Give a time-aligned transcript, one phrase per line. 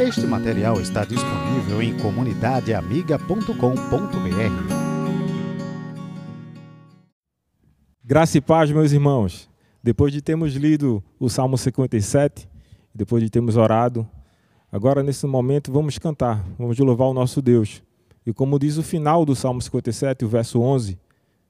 [0.00, 3.52] Este material está disponível em comunidadeamiga.com.br.
[8.02, 9.46] Graça e paz, meus irmãos.
[9.82, 12.48] Depois de termos lido o Salmo 57,
[12.94, 14.08] depois de termos orado,
[14.72, 17.82] agora nesse momento vamos cantar, vamos louvar o nosso Deus.
[18.24, 20.98] E como diz o final do Salmo 57, o verso 11: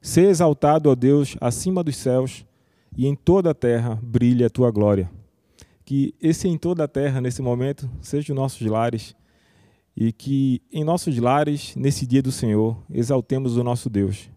[0.02, 2.44] Ser exaltado, ó Deus, acima dos céus,
[2.96, 5.08] e em toda a terra brilhe a tua glória
[5.90, 9.16] que esse em toda a terra, nesse momento, seja os nossos lares
[9.96, 14.30] e que em nossos lares, nesse dia do Senhor, exaltemos o nosso Deus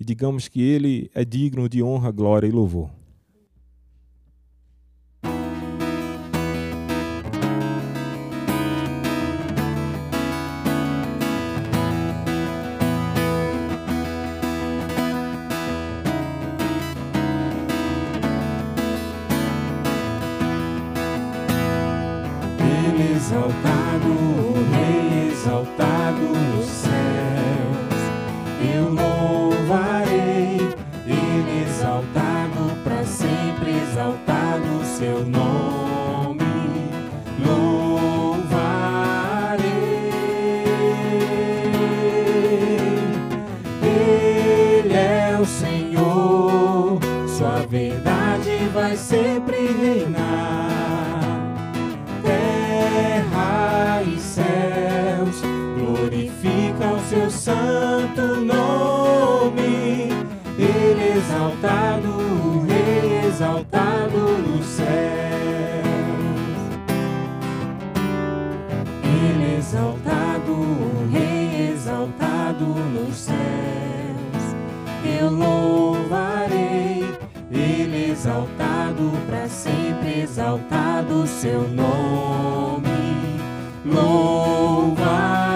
[0.00, 2.90] e digamos que Ele é digno de honra, glória e louvor.
[79.26, 82.90] Para sempre, exaltado seu nome.
[83.84, 85.46] Louvarei.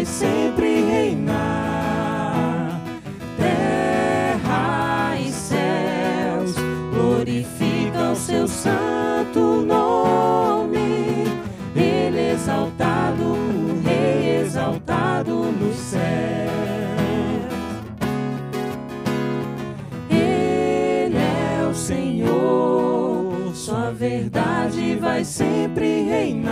[0.00, 2.80] vai sempre reinar.
[3.36, 6.54] Terra e céus
[6.92, 9.79] glorificam seu santo nome.
[25.30, 26.50] Sempre reinar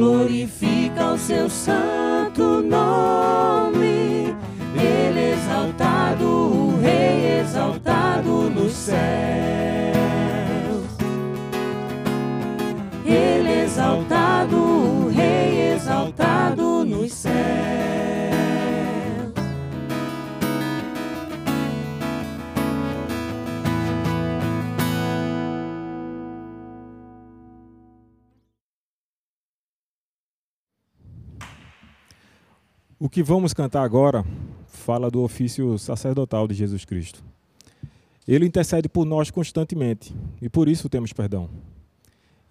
[0.00, 4.34] glorifica o seu santo nome.
[4.74, 9.00] Ele exaltado, o Rei exaltado nos céus.
[13.04, 17.79] Ele exaltado, o Rei exaltado nos céus.
[33.02, 34.22] O que vamos cantar agora
[34.66, 37.24] fala do ofício sacerdotal de Jesus Cristo.
[38.28, 41.48] Ele intercede por nós constantemente e por isso temos perdão.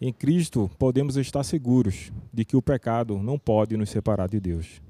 [0.01, 4.81] Em Cristo podemos estar seguros de que o pecado não pode nos separar de Deus.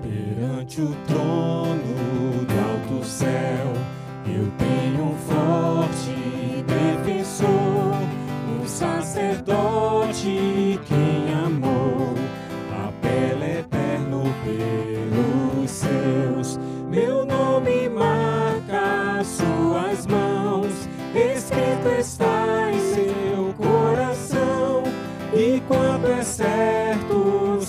[0.00, 3.71] Perante o trono do alto céu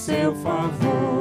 [0.04, 1.13] seu favor,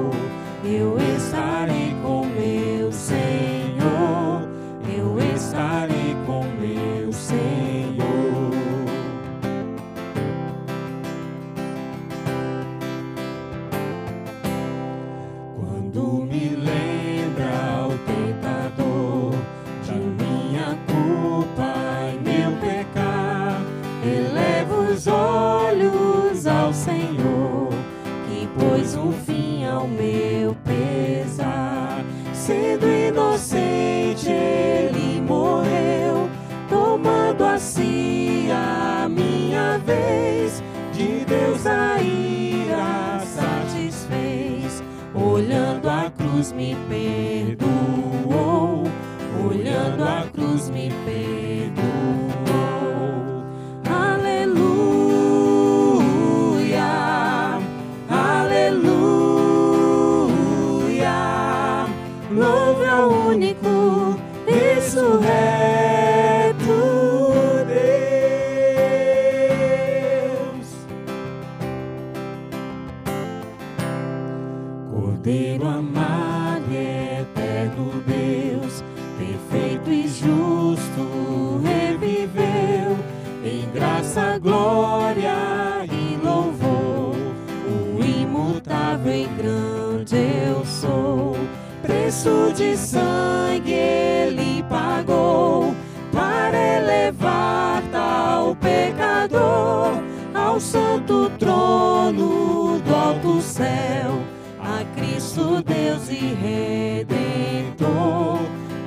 [92.23, 95.75] preço de sangue ele pagou
[96.13, 100.01] para elevar tal pecador
[100.33, 104.21] ao santo trono do alto céu
[104.61, 108.39] a Cristo Deus e Redentor,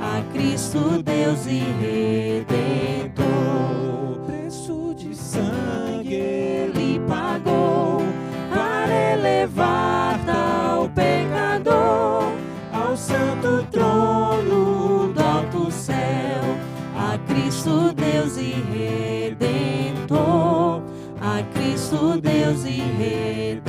[0.01, 2.24] a Cristo Deus e Redentor.
[21.95, 23.64] Cristo Deus e Redentor.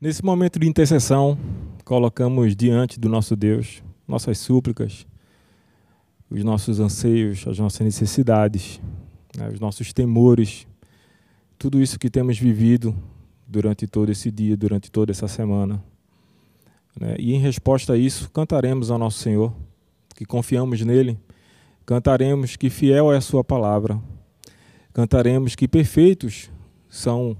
[0.00, 1.36] Nesse momento de intercessão,
[1.84, 5.04] colocamos diante do nosso Deus nossas súplicas,
[6.30, 8.80] os nossos anseios, as nossas necessidades,
[9.36, 10.68] né, os nossos temores,
[11.58, 12.94] tudo isso que temos vivido
[13.44, 15.82] durante todo esse dia, durante toda essa semana.
[16.98, 17.16] né.
[17.18, 19.52] E em resposta a isso, cantaremos ao nosso Senhor,
[20.14, 21.18] que confiamos nele,
[21.84, 24.00] cantaremos que fiel é a Sua palavra,
[24.92, 26.48] cantaremos que perfeitos
[26.88, 27.36] são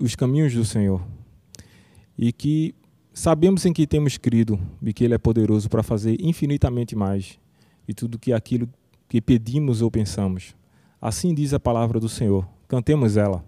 [0.00, 1.00] os caminhos do Senhor
[2.16, 2.74] e que
[3.12, 7.38] sabemos em que temos crido e que Ele é poderoso para fazer infinitamente mais
[7.86, 8.68] de tudo que aquilo
[9.08, 10.54] que pedimos ou pensamos.
[11.00, 12.48] Assim diz a palavra do Senhor.
[12.68, 13.44] Cantemos ela.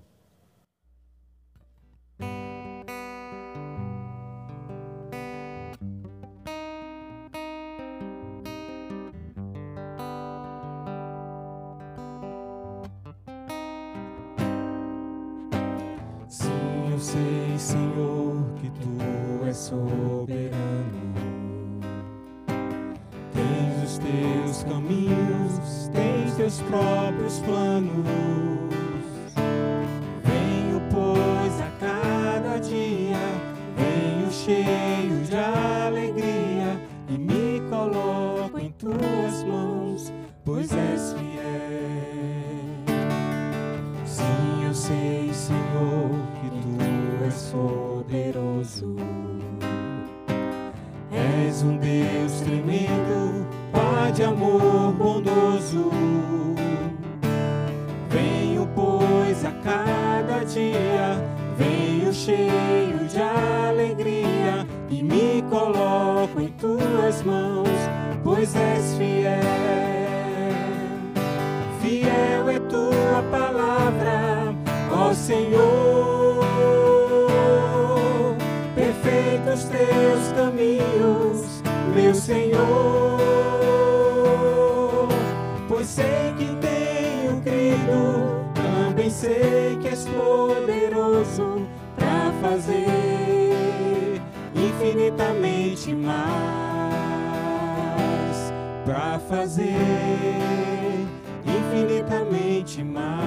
[99.64, 101.06] Fazer
[101.46, 103.24] infinitamente mais.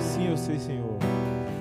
[0.00, 0.98] Sim, eu sei, Senhor.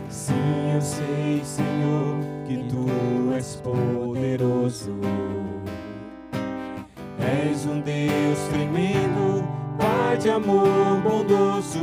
[0.10, 2.18] Sim, eu sei, Senhor,
[2.48, 4.96] que tu és poderoso.
[7.20, 9.44] És um Deus tremendo,
[9.78, 11.80] Pai de amor bondoso.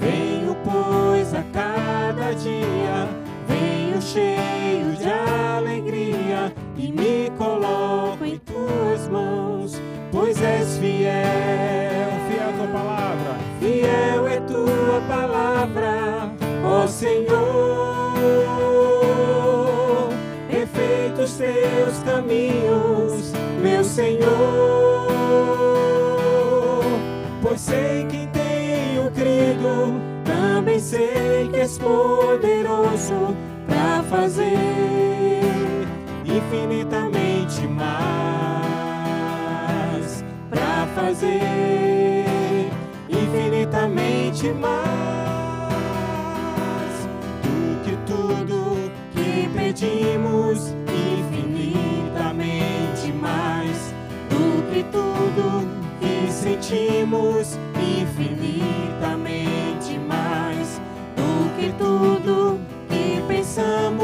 [0.00, 3.08] Venho, pois, a cada dia,
[3.46, 7.87] venho cheio de alegria e me coloco
[10.38, 12.10] pois és fiel.
[12.28, 13.36] Fiel tua palavra.
[13.58, 16.30] Fiel é tua palavra,
[16.64, 17.28] ó Senhor.
[20.48, 24.28] Perfeitos teus caminhos, meu Senhor.
[27.42, 35.40] Pois sei que tenho crido, também sei que és poderoso para fazer
[36.24, 37.07] infinitamente
[40.98, 42.24] fazer
[43.08, 44.74] infinitamente mais
[47.44, 53.94] do que tudo que pedimos, infinitamente mais
[54.28, 55.68] do que tudo
[56.00, 60.80] que sentimos, infinitamente mais
[61.14, 63.97] do que tudo que pensamos,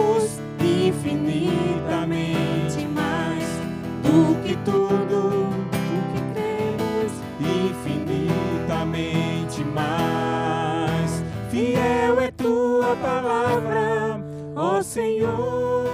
[14.94, 15.90] Senhor.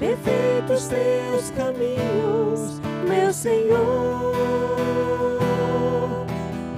[0.00, 3.76] Perfeitos teus caminhos, meu Senhor.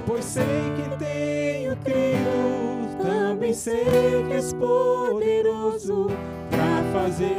[0.05, 0.43] Pois sei
[0.75, 3.85] que tenho crido, também sei
[4.27, 6.07] que és poderoso
[6.49, 7.37] para fazer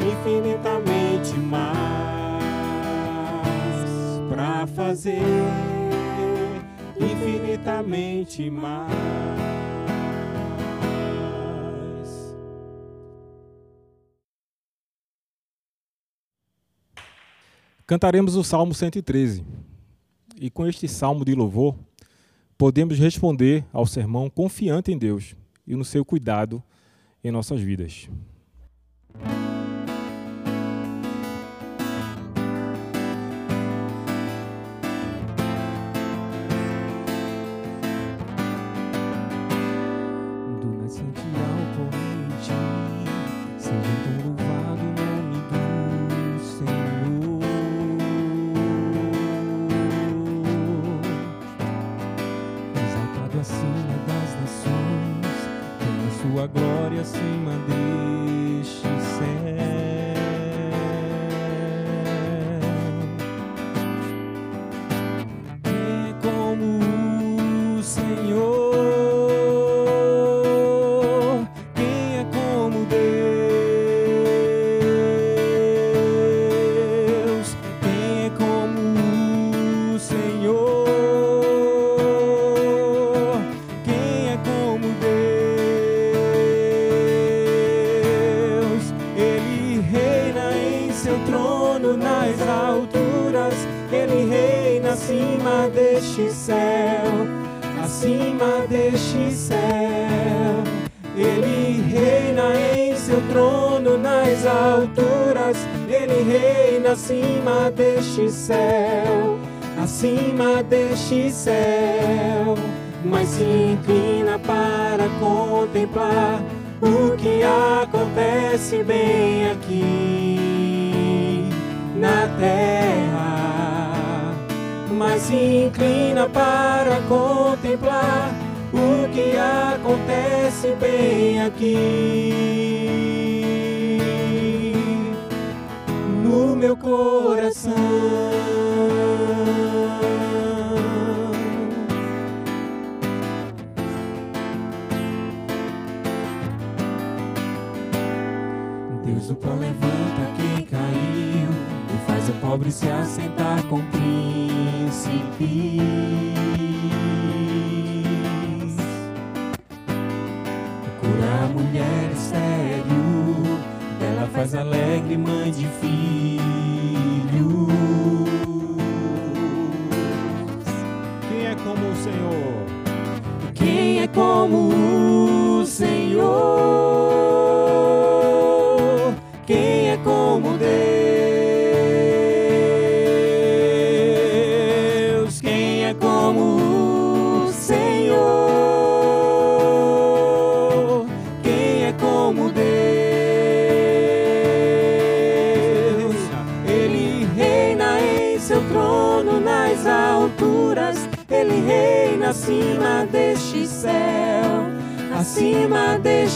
[0.00, 1.74] infinitamente mais,
[4.30, 5.20] para fazer
[6.98, 9.24] infinitamente mais.
[17.86, 19.44] Cantaremos o Salmo 113.
[20.40, 21.76] E com este salmo de louvor,
[22.56, 25.36] podemos responder ao sermão confiante em Deus
[25.66, 26.62] e no seu cuidado
[27.22, 28.08] em nossas vidas.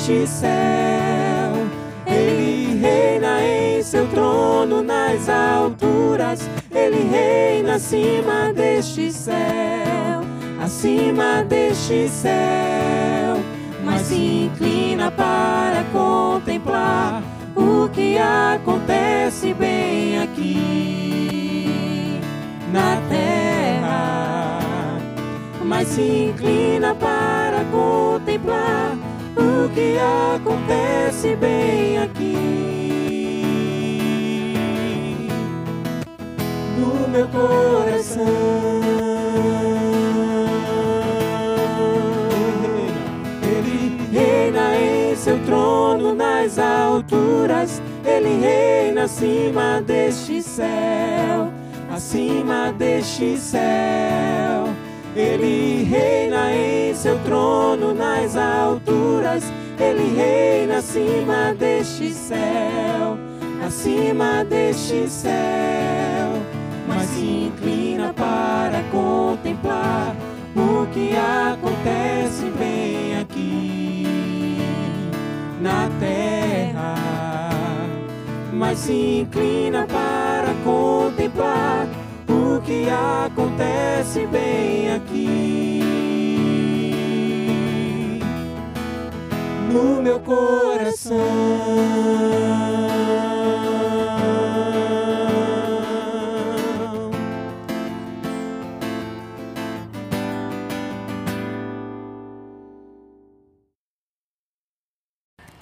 [0.08, 1.52] Deste céu.
[2.06, 6.48] Ele reina em seu trono nas alturas.
[6.74, 10.22] Ele reina acima deste céu,
[10.62, 13.36] acima deste céu,
[13.84, 17.22] mas se inclina para contemplar
[17.54, 22.18] o que acontece bem aqui
[22.72, 24.58] na terra,
[25.64, 28.97] mas se inclina para contemplar
[29.78, 29.96] que
[30.34, 32.36] acontece bem aqui
[36.76, 38.26] no meu coração.
[45.16, 51.52] seu trono nas alturas, ele reina acima deste céu,
[51.90, 54.68] acima deste céu.
[55.16, 59.42] Ele reina em seu trono nas alturas,
[59.82, 63.18] ele reina acima deste céu,
[63.66, 66.28] acima deste céu.
[66.86, 70.16] Mas se inclina para contemplar
[70.56, 74.06] o que acontece bem aqui
[75.60, 77.50] na terra,
[78.52, 81.86] mas se inclina para contemplar
[82.28, 85.77] o que acontece bem aqui
[89.78, 91.16] no meu coração.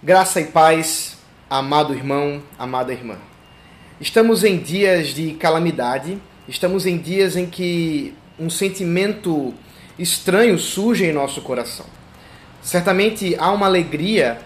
[0.02, 1.18] Graça e paz,
[1.50, 3.18] amado irmão, amada irmã.
[4.00, 6.18] Estamos em dias de calamidade,
[6.48, 9.52] estamos em dias em que um sentimento
[9.98, 11.95] estranho surge em nosso coração.
[12.66, 14.40] Certamente há uma alegria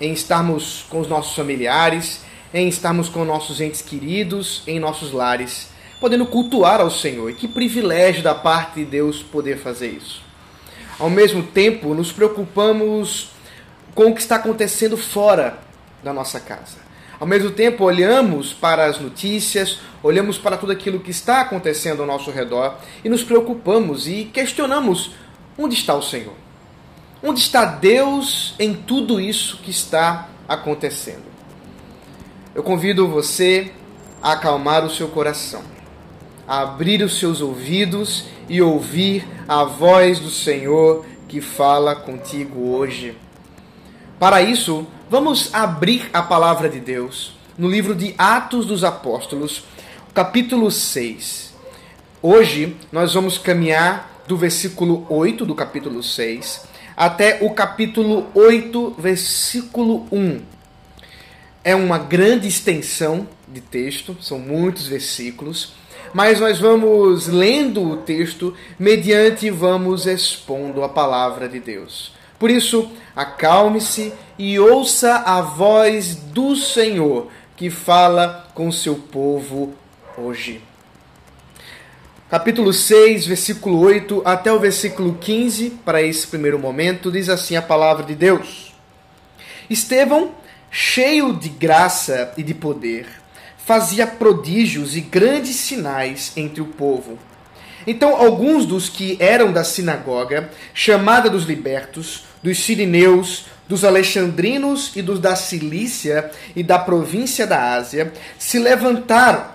[0.00, 2.20] em estarmos com os nossos familiares,
[2.54, 7.28] em estarmos com nossos entes queridos, em nossos lares, podendo cultuar ao Senhor.
[7.28, 10.22] E que privilégio da parte de Deus poder fazer isso.
[10.96, 13.30] Ao mesmo tempo, nos preocupamos
[13.96, 15.58] com o que está acontecendo fora
[16.04, 16.78] da nossa casa.
[17.18, 22.06] Ao mesmo tempo, olhamos para as notícias, olhamos para tudo aquilo que está acontecendo ao
[22.06, 25.10] nosso redor e nos preocupamos e questionamos:
[25.58, 26.49] onde está o Senhor?
[27.22, 31.24] Onde está Deus em tudo isso que está acontecendo?
[32.54, 33.72] Eu convido você
[34.22, 35.62] a acalmar o seu coração,
[36.48, 43.14] a abrir os seus ouvidos e ouvir a voz do Senhor que fala contigo hoje.
[44.18, 49.64] Para isso, vamos abrir a palavra de Deus no livro de Atos dos Apóstolos,
[50.14, 51.52] capítulo 6.
[52.22, 56.69] Hoje nós vamos caminhar do versículo 8 do capítulo 6
[57.00, 60.42] até o capítulo 8, versículo 1.
[61.64, 65.72] É uma grande extensão de texto, são muitos versículos,
[66.12, 72.12] mas nós vamos lendo o texto mediante vamos expondo a palavra de Deus.
[72.38, 79.72] Por isso, acalme-se e ouça a voz do Senhor que fala com seu povo
[80.18, 80.69] hoje.
[82.30, 87.62] Capítulo 6, versículo 8 até o versículo 15, para esse primeiro momento, diz assim a
[87.62, 88.72] palavra de Deus:
[89.68, 90.30] Estevão,
[90.70, 93.08] cheio de graça e de poder,
[93.66, 97.18] fazia prodígios e grandes sinais entre o povo.
[97.84, 105.02] Então, alguns dos que eram da sinagoga, chamada dos libertos, dos sirineus, dos alexandrinos e
[105.02, 109.46] dos da Cilícia e da província da Ásia, se levantaram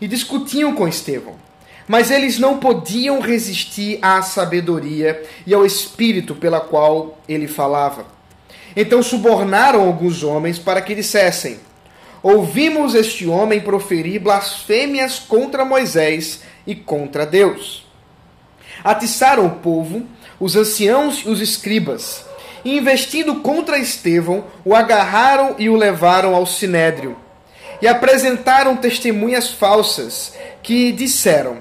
[0.00, 1.43] e discutiam com Estevão.
[1.86, 8.06] Mas eles não podiam resistir à sabedoria e ao espírito pela qual ele falava.
[8.74, 11.60] Então subornaram alguns homens para que dissessem:
[12.22, 17.86] Ouvimos este homem proferir blasfêmias contra Moisés e contra Deus.
[18.82, 20.04] Atiçaram o povo,
[20.40, 22.24] os anciãos e os escribas
[22.64, 27.16] e investindo contra Estevão, o agarraram e o levaram ao sinédrio.
[27.82, 31.58] E apresentaram testemunhas falsas que disseram: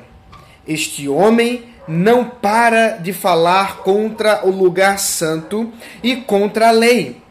[0.68, 5.72] Este homem não para de falar contra o lugar santo
[6.02, 7.22] e contra a lei.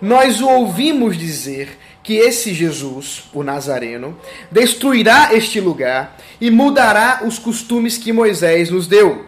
[0.00, 4.16] Nós o ouvimos dizer que esse Jesus, o Nazareno,
[4.50, 9.26] destruirá este lugar e mudará os costumes que Moisés nos deu.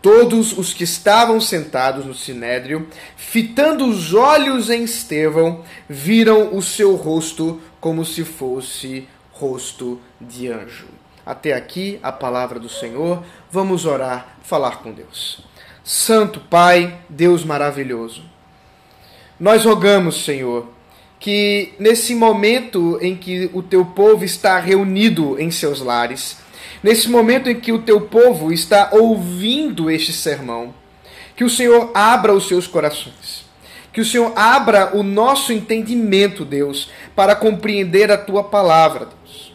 [0.00, 6.94] Todos os que estavam sentados no sinédrio, fitando os olhos em Estevão, viram o seu
[6.94, 10.91] rosto como se fosse rosto de anjo.
[11.24, 13.22] Até aqui a palavra do Senhor.
[13.50, 15.40] Vamos orar, falar com Deus.
[15.84, 18.22] Santo Pai, Deus maravilhoso.
[19.38, 20.68] Nós rogamos, Senhor,
[21.18, 26.42] que nesse momento em que o teu povo está reunido em seus lares,
[26.82, 30.74] Nesse momento em que o teu povo está ouvindo este sermão,
[31.36, 33.44] que o Senhor abra os seus corações.
[33.92, 39.51] Que o Senhor abra o nosso entendimento, Deus, para compreender a tua palavra, Deus.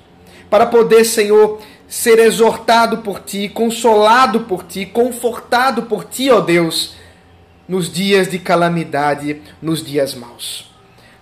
[0.50, 6.96] Para poder, Senhor, ser exortado por ti, consolado por ti, confortado por ti, ó Deus,
[7.68, 10.72] nos dias de calamidade, nos dias maus.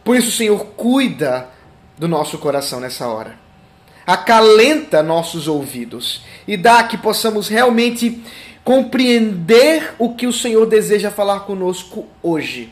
[0.03, 1.49] Por isso, Senhor, cuida
[1.97, 3.37] do nosso coração nessa hora.
[4.05, 8.23] Acalenta nossos ouvidos e dá que possamos realmente
[8.63, 12.71] compreender o que o Senhor deseja falar conosco hoje.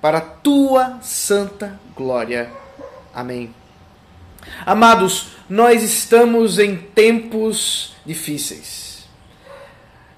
[0.00, 2.50] Para a tua santa glória.
[3.12, 3.65] Amém.
[4.64, 9.06] Amados, nós estamos em tempos difíceis.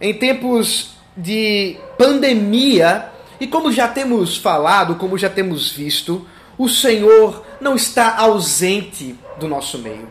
[0.01, 3.11] Em tempos de pandemia,
[3.41, 9.49] e como já temos falado, como já temos visto, o Senhor não está ausente do
[9.49, 10.09] nosso meio.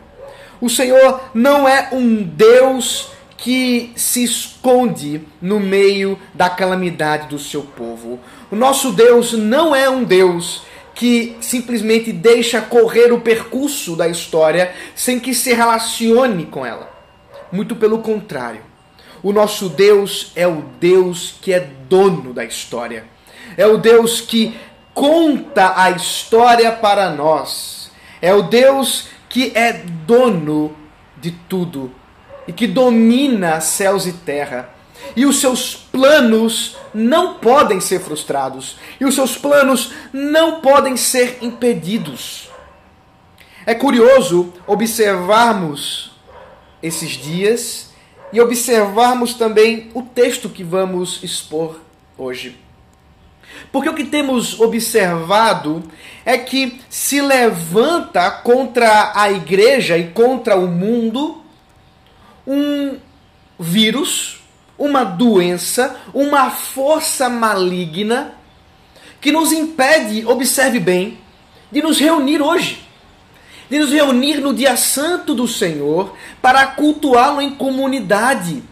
[0.60, 7.62] O Senhor não é um Deus que se esconde no meio da calamidade do seu
[7.62, 8.18] povo.
[8.50, 10.62] O nosso Deus não é um Deus
[10.98, 16.90] que simplesmente deixa correr o percurso da história sem que se relacione com ela.
[17.52, 18.62] Muito pelo contrário.
[19.22, 23.04] O nosso Deus é o Deus que é dono da história.
[23.56, 24.58] É o Deus que
[24.92, 27.92] conta a história para nós.
[28.20, 29.72] É o Deus que é
[30.04, 30.74] dono
[31.16, 31.92] de tudo
[32.48, 34.70] e que domina céus e terra.
[35.16, 38.76] E os seus planos não podem ser frustrados.
[39.00, 42.48] E os seus planos não podem ser impedidos.
[43.66, 46.12] É curioso observarmos
[46.82, 47.90] esses dias
[48.32, 51.80] e observarmos também o texto que vamos expor
[52.16, 52.58] hoje.
[53.72, 55.82] Porque o que temos observado
[56.24, 61.42] é que se levanta contra a igreja e contra o mundo
[62.46, 62.98] um
[63.58, 64.37] vírus,
[64.78, 68.34] uma doença, uma força maligna
[69.20, 71.18] que nos impede, observe bem,
[71.70, 72.86] de nos reunir hoje.
[73.68, 78.62] De nos reunir no dia santo do Senhor para cultuá-lo em comunidade.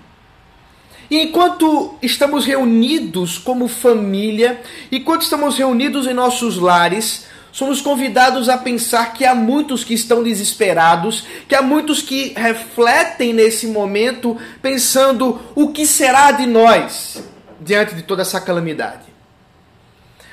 [1.11, 8.59] E enquanto estamos reunidos como família, enquanto estamos reunidos em nossos lares, somos convidados a
[8.59, 15.40] pensar que há muitos que estão desesperados, que há muitos que refletem nesse momento pensando
[15.55, 17.25] o que será de nós
[17.59, 19.07] diante de toda essa calamidade.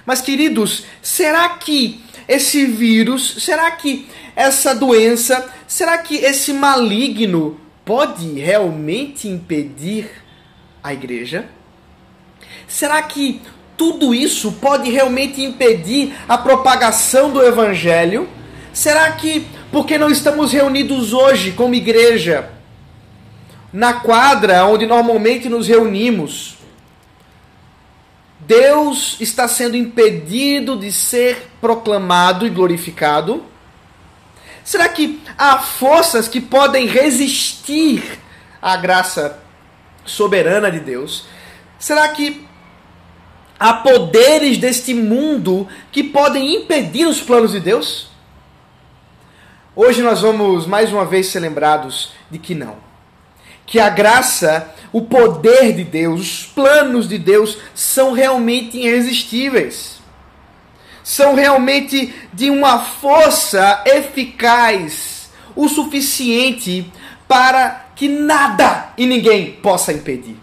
[0.06, 4.06] Mas queridos, será que esse vírus, será que
[4.36, 10.12] essa doença, será que esse maligno pode realmente impedir
[10.84, 11.46] a igreja?
[12.68, 13.40] Será que
[13.78, 18.28] tudo isso pode realmente impedir a propagação do evangelho?
[18.72, 22.50] Será que, porque não estamos reunidos hoje como igreja,
[23.72, 26.58] na quadra onde normalmente nos reunimos,
[28.40, 33.44] Deus está sendo impedido de ser proclamado e glorificado?
[34.64, 38.20] Será que há forças que podem resistir
[38.62, 39.40] à graça
[40.06, 41.26] soberana de Deus?
[41.80, 42.46] Será que
[43.64, 48.10] há poderes deste mundo que podem impedir os planos de Deus?
[49.74, 52.76] Hoje nós vamos mais uma vez ser lembrados de que não.
[53.66, 60.02] Que a graça, o poder de Deus, os planos de Deus são realmente irresistíveis.
[61.02, 66.92] São realmente de uma força eficaz o suficiente
[67.30, 70.43] para que nada e ninguém possa impedir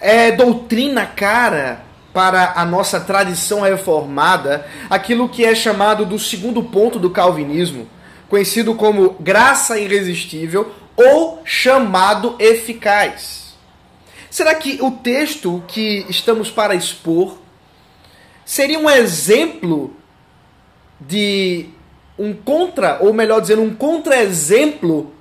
[0.00, 6.98] é doutrina cara para a nossa tradição reformada aquilo que é chamado do segundo ponto
[6.98, 7.88] do calvinismo,
[8.28, 13.56] conhecido como graça irresistível ou chamado eficaz.
[14.30, 17.38] Será que o texto que estamos para expor
[18.44, 19.94] seria um exemplo
[21.00, 21.66] de
[22.18, 25.12] um contra, ou melhor dizendo, um contra-exemplo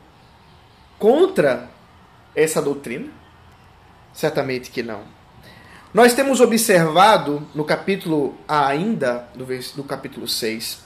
[0.97, 1.69] contra
[2.35, 3.07] essa doutrina?
[4.17, 5.01] Certamente que não.
[5.93, 10.79] Nós temos observado no capítulo ainda, do, capítulo 6,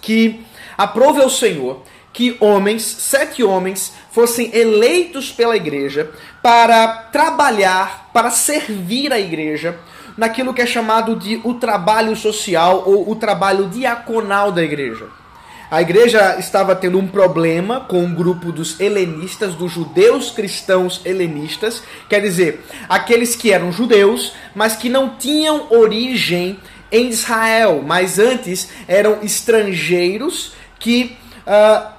[0.00, 0.46] que
[0.78, 9.12] aprove ao Senhor que homens, sete homens, fossem eleitos pela igreja para trabalhar, para servir
[9.12, 9.76] a igreja
[10.16, 15.08] naquilo que é chamado de o trabalho social ou o trabalho diaconal da igreja.
[15.72, 21.82] A igreja estava tendo um problema com um grupo dos helenistas, dos judeus cristãos helenistas,
[22.10, 26.58] quer dizer, aqueles que eram judeus, mas que não tinham origem
[26.90, 31.91] em Israel, mas antes eram estrangeiros que uh,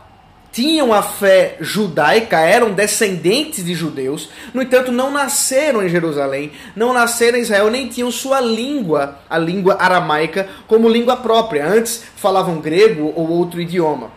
[0.54, 6.94] tinham a fé judaica, eram descendentes de judeus, no entanto, não nasceram em Jerusalém, não
[6.94, 11.68] nasceram em Israel, nem tinham sua língua, a língua aramaica, como língua própria.
[11.68, 14.12] Antes falavam grego ou outro idioma.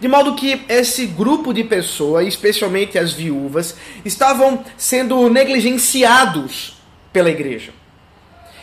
[0.00, 6.76] De modo que esse grupo de pessoas, especialmente as viúvas, estavam sendo negligenciados
[7.12, 7.72] pela igreja.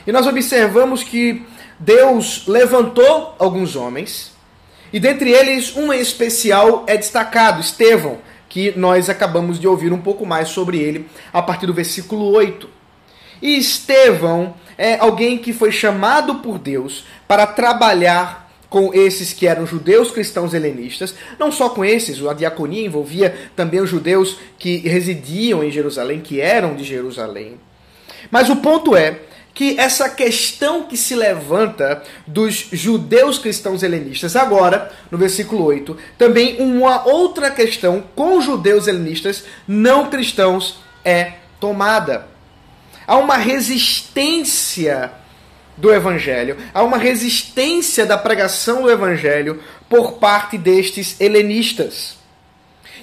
[0.08, 1.46] E nós observamos que
[1.78, 4.33] Deus levantou alguns homens
[4.94, 10.00] e dentre eles, um em especial é destacado, Estevão, que nós acabamos de ouvir um
[10.00, 12.70] pouco mais sobre ele a partir do versículo 8.
[13.42, 19.66] E Estevão é alguém que foi chamado por Deus para trabalhar com esses que eram
[19.66, 25.64] judeus cristãos helenistas, não só com esses, a diaconia envolvia também os judeus que residiam
[25.64, 27.60] em Jerusalém, que eram de Jerusalém.
[28.32, 29.20] Mas o ponto é
[29.54, 36.60] que essa questão que se levanta dos judeus cristãos helenistas, agora, no versículo 8, também
[36.60, 42.28] uma outra questão com judeus helenistas não cristãos é tomada.
[43.06, 45.12] Há uma resistência
[45.78, 52.18] do evangelho, há uma resistência da pregação do evangelho por parte destes helenistas.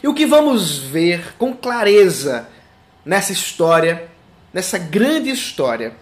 [0.03, 2.49] E o que vamos ver com clareza
[3.05, 4.09] nessa história,
[4.53, 5.95] nessa grande história,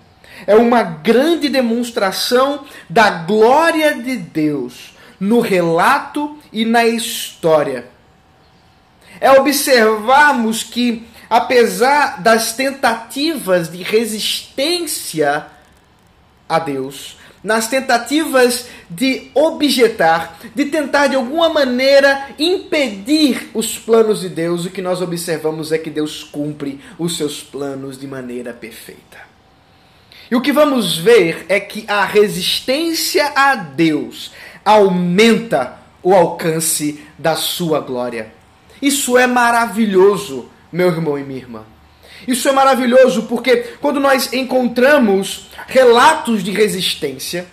[0.46, 7.86] é uma grande demonstração da glória de Deus no relato e na história.
[9.20, 15.46] É observarmos que, apesar das tentativas de resistência
[16.48, 24.28] a Deus, nas tentativas de objetar, de tentar de alguma maneira impedir os planos de
[24.28, 29.27] Deus, o que nós observamos é que Deus cumpre os seus planos de maneira perfeita.
[30.30, 34.32] E o que vamos ver é que a resistência a Deus
[34.64, 38.32] aumenta o alcance da sua glória.
[38.80, 41.62] Isso é maravilhoso, meu irmão e minha irmã.
[42.26, 47.46] Isso é maravilhoso porque quando nós encontramos relatos de resistência,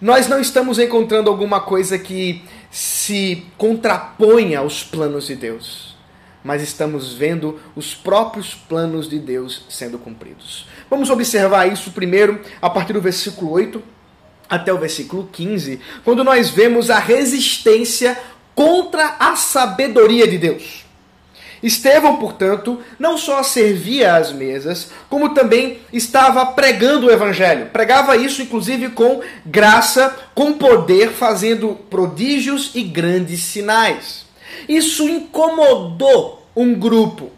[0.00, 5.85] nós não estamos encontrando alguma coisa que se contraponha aos planos de Deus
[6.46, 10.68] mas estamos vendo os próprios planos de Deus sendo cumpridos.
[10.88, 13.82] Vamos observar isso primeiro a partir do versículo 8
[14.48, 18.16] até o versículo 15, quando nós vemos a resistência
[18.54, 20.86] contra a sabedoria de Deus.
[21.60, 27.70] Estevão, portanto, não só servia às mesas, como também estava pregando o evangelho.
[27.72, 34.25] Pregava isso, inclusive, com graça, com poder, fazendo prodígios e grandes sinais.
[34.68, 37.30] Isso incomodou um grupo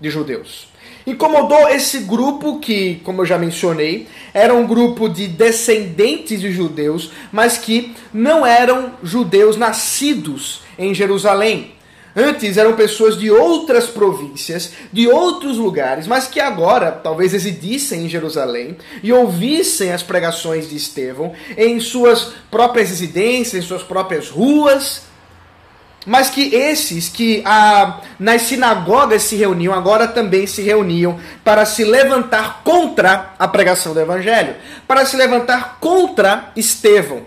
[0.00, 0.68] de judeus.
[1.06, 7.12] Incomodou esse grupo que, como eu já mencionei, era um grupo de descendentes de judeus,
[7.30, 11.76] mas que não eram judeus nascidos em Jerusalém.
[12.18, 18.08] Antes eram pessoas de outras províncias, de outros lugares, mas que agora talvez residissem em
[18.08, 25.02] Jerusalém e ouvissem as pregações de Estevão em suas próprias residências, em suas próprias ruas,
[26.06, 31.84] mas que esses que ah, nas sinagogas se reuniam, agora também se reuniam para se
[31.84, 34.54] levantar contra a pregação do Evangelho,
[34.86, 37.22] para se levantar contra Estevão.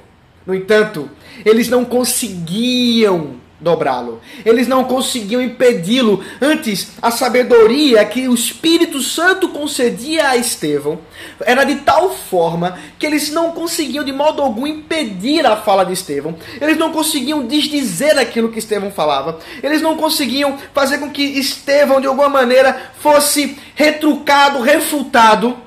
[0.46, 1.10] No entanto,
[1.46, 4.22] eles não conseguiam dobrá-lo.
[4.46, 6.24] Eles não conseguiam impedi-lo.
[6.42, 11.00] Antes, a sabedoria que o Espírito Santo concedia a Estevão
[11.42, 15.94] era de tal forma que eles não conseguiam de modo algum impedir a fala de
[15.94, 16.36] Estevão.
[16.62, 19.40] Eles não conseguiam desdizer aquilo que Estevão falava.
[19.62, 25.58] Eles não conseguiam fazer com que Estevão de alguma maneira fosse retrucado, refutado.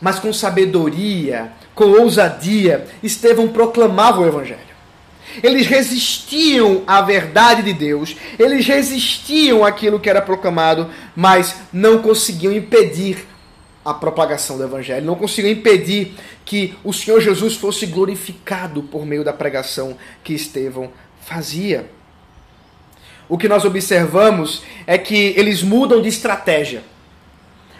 [0.00, 4.71] Mas com sabedoria, com ousadia, Estevão proclamava o evangelho.
[5.42, 12.52] Eles resistiam à verdade de Deus, eles resistiam àquilo que era proclamado, mas não conseguiam
[12.52, 13.26] impedir
[13.84, 16.14] a propagação do Evangelho, não conseguiam impedir
[16.44, 20.90] que o Senhor Jesus fosse glorificado por meio da pregação que Estevão
[21.24, 21.90] fazia.
[23.28, 26.84] O que nós observamos é que eles mudam de estratégia.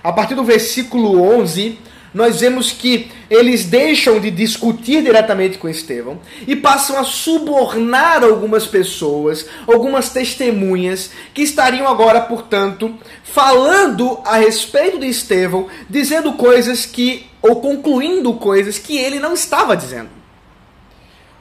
[0.02, 1.78] A partir do versículo 11,
[2.14, 8.66] nós vemos que eles deixam de discutir diretamente com Estevão e passam a subornar algumas
[8.66, 12.94] pessoas, algumas testemunhas, que estariam agora, portanto,
[13.24, 19.76] falando a respeito de Estevão, dizendo coisas que, ou concluindo coisas que ele não estava
[19.76, 20.22] dizendo.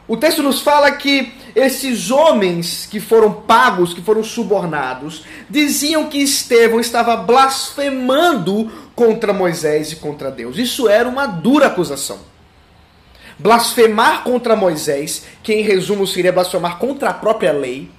[0.07, 6.17] O texto nos fala que esses homens que foram pagos, que foram subornados, diziam que
[6.17, 8.69] Estevão estava blasfemando
[9.01, 10.59] contra Moisés e contra Deus.
[10.59, 12.19] Isso era uma dura acusação.
[13.39, 17.89] blasfemar contra Moisés, que em resumo seria blasfemar contra a própria lei,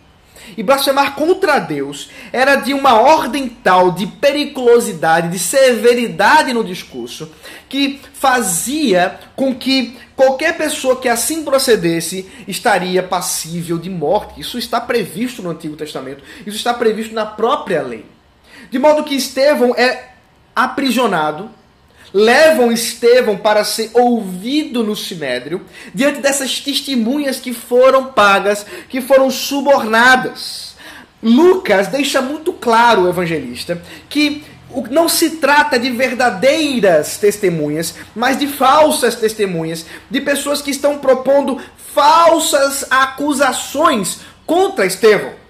[0.57, 7.33] e blasfemar contra Deus era de uma ordem tal de periculosidade, de severidade no discurso,
[7.69, 14.41] que fazia com que qualquer pessoa que assim procedesse estaria passível de morte.
[14.41, 18.07] Isso está previsto no Antigo Testamento, isso está previsto na própria lei.
[18.71, 20.12] De modo que Estevão é
[20.55, 21.51] aprisionado,
[22.13, 25.63] levam Estevão para ser ouvido no sinédrio,
[25.95, 30.77] diante dessas testemunhas que foram pagas, que foram subornadas.
[31.23, 34.45] Lucas deixa muito claro, o evangelista, que
[34.91, 41.61] não se trata de verdadeiras testemunhas, mas de falsas testemunhas, de pessoas que estão propondo
[41.95, 45.42] falsas acusações contra Estevão.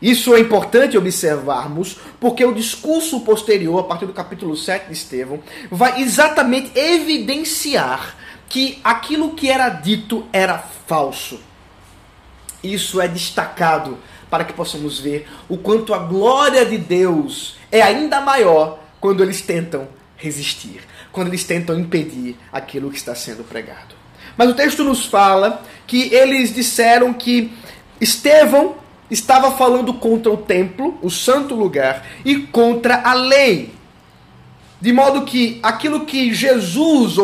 [0.00, 5.40] Isso é importante observarmos, porque o discurso posterior, a partir do capítulo 7 de Estevão,
[5.70, 8.16] vai exatamente evidenciar
[8.48, 11.40] que aquilo que era dito era falso.
[12.62, 13.98] Isso é destacado
[14.30, 19.40] para que possamos ver o quanto a glória de Deus é ainda maior quando eles
[19.40, 20.80] tentam resistir,
[21.12, 23.94] quando eles tentam impedir aquilo que está sendo pregado.
[24.36, 27.52] Mas o texto nos fala que eles disseram que
[28.00, 28.76] Estevão
[29.10, 33.72] estava falando contra o templo, o santo lugar, e contra a lei.
[34.80, 37.16] De modo que aquilo que Jesus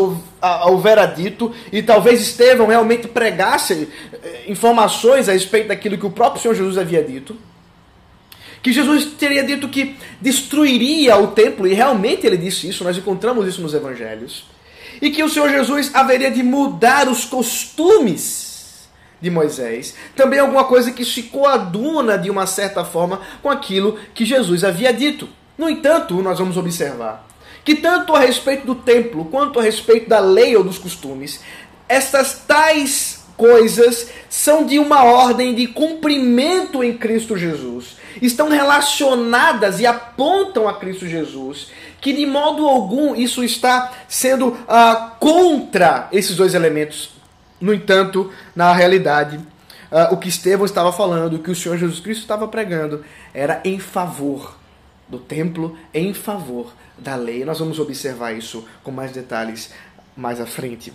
[0.65, 6.41] houvera dito, e talvez Estevão realmente pregasse eh, informações a respeito daquilo que o próprio
[6.41, 7.37] Senhor Jesus havia dito,
[8.61, 13.47] que Jesus teria dito que destruiria o templo, e realmente ele disse isso, nós encontramos
[13.47, 14.45] isso nos evangelhos,
[15.01, 18.54] e que o Senhor Jesus haveria de mudar os costumes
[19.25, 24.23] de Moisés, também alguma coisa que se coaduna de uma certa forma com aquilo que
[24.23, 25.27] Jesus havia dito.
[25.57, 27.27] No entanto, nós vamos observar
[27.63, 31.39] que tanto a respeito do templo quanto a respeito da lei ou dos costumes,
[31.89, 37.97] essas tais coisas são de uma ordem de cumprimento em Cristo Jesus.
[38.21, 45.11] Estão relacionadas e apontam a Cristo Jesus, que de modo algum isso está sendo uh,
[45.19, 47.14] contra esses dois elementos
[47.59, 51.99] no entanto, na realidade, uh, o que Estevão estava falando, o que o Senhor Jesus
[51.99, 54.57] Cristo estava pregando, era em favor
[55.07, 57.45] do templo, em favor da lei.
[57.45, 59.71] Nós vamos observar isso com mais detalhes
[60.15, 60.93] mais à frente.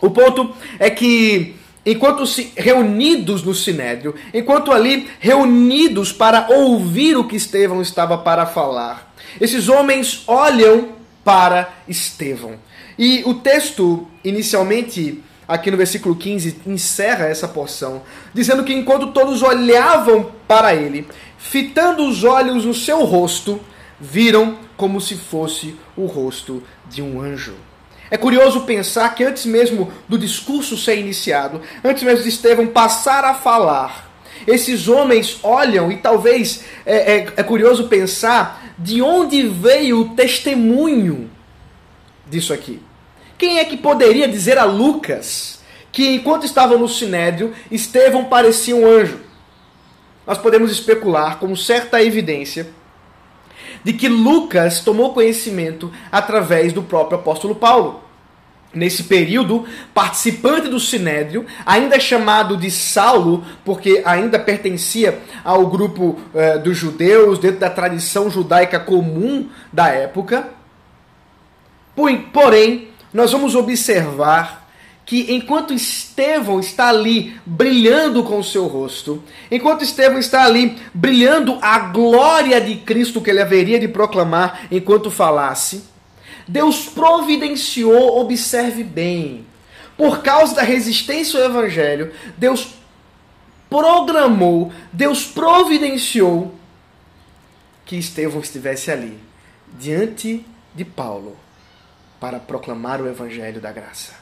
[0.00, 1.56] O ponto é que
[1.86, 8.46] enquanto se reunidos no sinédrio, enquanto ali reunidos para ouvir o que Estevão estava para
[8.46, 12.58] falar, esses homens olham para Estevão.
[12.98, 18.02] E o texto inicialmente aqui no versículo 15, encerra essa porção,
[18.32, 21.06] dizendo que enquanto todos olhavam para ele,
[21.38, 23.60] fitando os olhos no seu rosto,
[24.00, 27.54] viram como se fosse o rosto de um anjo.
[28.10, 33.24] É curioso pensar que antes mesmo do discurso ser iniciado, antes mesmo de Estevão passar
[33.24, 34.10] a falar,
[34.46, 41.30] esses homens olham e talvez é, é, é curioso pensar de onde veio o testemunho
[42.28, 42.80] disso aqui.
[43.36, 48.86] Quem é que poderia dizer a Lucas que enquanto estava no sinédrio, Estevão parecia um
[48.86, 49.20] anjo?
[50.26, 52.68] Nós podemos especular com certa evidência
[53.82, 58.02] de que Lucas tomou conhecimento através do próprio apóstolo Paulo.
[58.72, 66.58] Nesse período, participante do Sinédrio, ainda chamado de Saulo, porque ainda pertencia ao grupo eh,
[66.58, 70.48] dos judeus, dentro da tradição judaica comum da época.
[71.94, 74.68] Porém, nós vamos observar
[75.06, 81.56] que enquanto Estevão está ali brilhando com o seu rosto, enquanto Estevão está ali brilhando
[81.62, 85.84] a glória de Cristo que ele haveria de proclamar enquanto falasse,
[86.48, 89.46] Deus providenciou, observe bem,
[89.96, 92.74] por causa da resistência ao evangelho, Deus
[93.70, 96.52] programou, Deus providenciou
[97.86, 99.18] que Estevão estivesse ali,
[99.78, 100.44] diante
[100.74, 101.43] de Paulo
[102.24, 104.14] para proclamar o Evangelho da graça,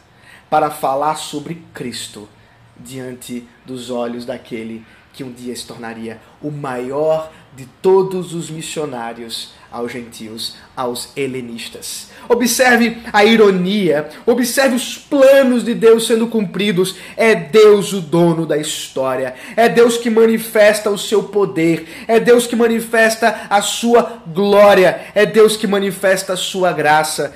[0.51, 2.29] para falar sobre Cristo
[2.77, 9.55] diante dos olhos daquele que um dia se tornaria o maior de todos os missionários
[9.71, 12.11] aos gentios, aos helenistas.
[12.29, 16.97] Observe a ironia, observe os planos de Deus sendo cumpridos.
[17.17, 22.49] É Deus o dono da história, é Deus que manifesta o seu poder, é Deus
[22.49, 27.33] que manifesta a sua glória, é Deus que manifesta a sua graça.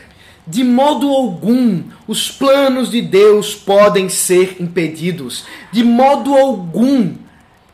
[0.46, 5.44] De modo algum os planos de Deus podem ser impedidos.
[5.72, 7.14] De modo algum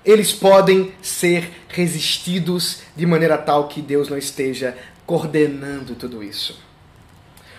[0.04, 6.58] eles podem ser resistidos de maneira tal que Deus não esteja coordenando tudo isso.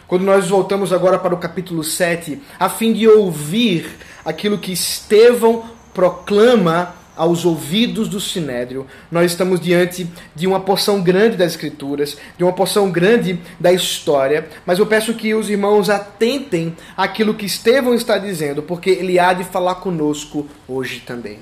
[0.07, 5.63] quando nós voltamos agora para o capítulo 7, a fim de ouvir aquilo que Estevão
[5.93, 12.43] proclama aos ouvidos do sinédrio, nós estamos diante de uma porção grande das escrituras, de
[12.43, 17.93] uma porção grande da história, mas eu peço que os irmãos atentem àquilo que Estevão
[17.93, 21.39] está dizendo, porque ele há de falar conosco hoje também.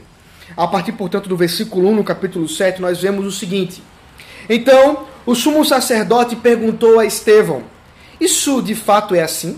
[0.56, 3.82] A partir, portanto, do versículo 1 no capítulo 7, nós vemos o seguinte:
[4.50, 7.64] Então, o sumo sacerdote perguntou a Estevão:
[8.20, 9.58] Isso de fato é assim?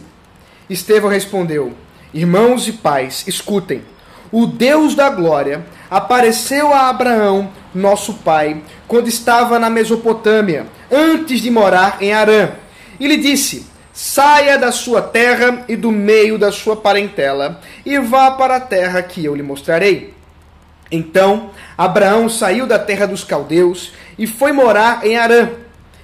[0.70, 1.74] Estevão respondeu:
[2.14, 3.82] Irmãos e pais, escutem.
[4.34, 11.52] O Deus da glória apareceu a Abraão, nosso pai, quando estava na Mesopotâmia, antes de
[11.52, 12.50] morar em Arã.
[13.00, 18.32] E lhe disse: Saia da sua terra e do meio da sua parentela, e vá
[18.32, 20.16] para a terra que eu lhe mostrarei.
[20.92, 25.50] Então Abraão saiu da terra dos caldeus e foi morar em Arã.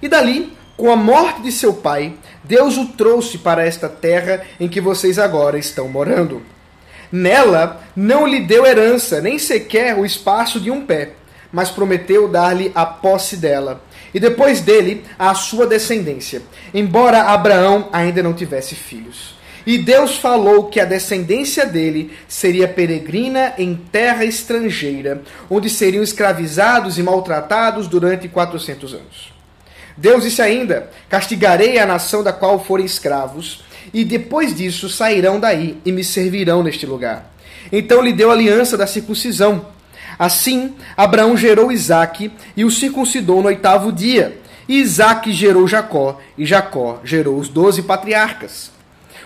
[0.04, 2.14] E dali, com a morte de seu pai,
[2.44, 6.44] Deus o trouxe para esta terra em que vocês agora estão morando.
[7.12, 11.12] Nela não lhe deu herança, nem sequer o espaço de um pé,
[11.52, 13.82] mas prometeu dar-lhe a posse dela,
[14.14, 16.42] e depois dele a sua descendência,
[16.74, 19.38] embora Abraão ainda não tivesse filhos.
[19.66, 26.98] E Deus falou que a descendência dele seria peregrina em terra estrangeira, onde seriam escravizados
[26.98, 29.34] e maltratados durante 400 anos.
[29.96, 33.64] Deus disse ainda: Castigarei a nação da qual forem escravos,
[33.94, 37.34] e depois disso sairão daí e me servirão neste lugar.
[37.72, 39.66] Então lhe deu a aliança da circuncisão.
[40.18, 44.38] Assim, Abraão gerou Isaque e o circuncidou no oitavo dia.
[44.68, 48.72] E Isaque gerou Jacó, e Jacó gerou os doze patriarcas.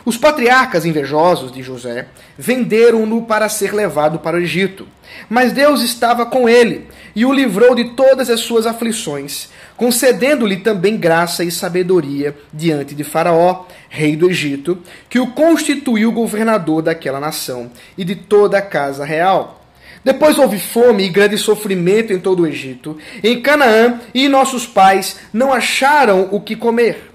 [0.05, 4.85] Os patriarcas invejosos de José venderam-no para ser levado para o Egito.
[5.29, 10.97] Mas Deus estava com ele e o livrou de todas as suas aflições, concedendo-lhe também
[10.97, 14.79] graça e sabedoria diante de Faraó, rei do Egito,
[15.09, 19.61] que o constituiu governador daquela nação e de toda a casa real.
[20.03, 22.97] Depois houve fome e grande sofrimento em todo o Egito.
[23.23, 27.12] Em Canaã e nossos pais não acharam o que comer.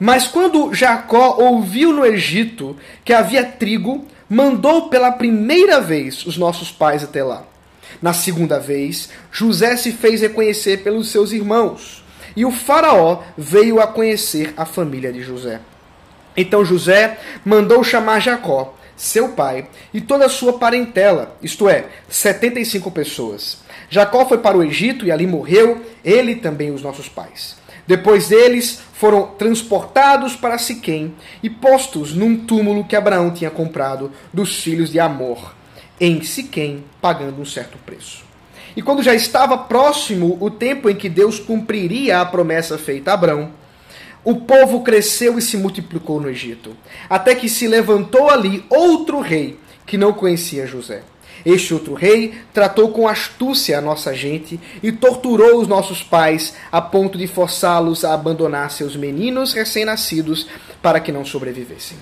[0.00, 2.74] Mas quando Jacó ouviu no Egito
[3.04, 7.44] que havia trigo, mandou pela primeira vez os nossos pais até lá.
[8.00, 12.02] Na segunda vez, José se fez reconhecer pelos seus irmãos,
[12.34, 15.60] e o Faraó veio a conhecer a família de José.
[16.34, 22.90] Então José mandou chamar Jacó, seu pai, e toda a sua parentela, isto é, 75
[22.90, 23.58] pessoas.
[23.90, 27.56] Jacó foi para o Egito e ali morreu, ele também os nossos pais.
[27.86, 34.60] Depois deles foram transportados para Siquém e postos num túmulo que Abraão tinha comprado dos
[34.60, 35.54] filhos de Amor,
[35.98, 38.22] em Siquém, pagando um certo preço.
[38.76, 43.14] E quando já estava próximo o tempo em que Deus cumpriria a promessa feita a
[43.14, 43.52] Abraão,
[44.22, 46.76] o povo cresceu e se multiplicou no Egito,
[47.08, 51.00] até que se levantou ali outro rei que não conhecia José.
[51.44, 56.80] Este outro rei tratou com astúcia a nossa gente e torturou os nossos pais a
[56.80, 60.46] ponto de forçá-los a abandonar seus meninos recém-nascidos
[60.82, 61.96] para que não sobrevivessem.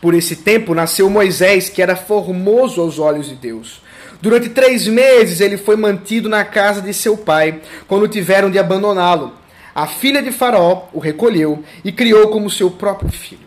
[0.00, 3.80] Por esse tempo nasceu Moisés, que era formoso aos olhos de Deus.
[4.20, 9.32] Durante três meses ele foi mantido na casa de seu pai, quando tiveram de abandoná-lo.
[9.74, 13.46] A filha de Faraó o recolheu e criou como seu próprio filho.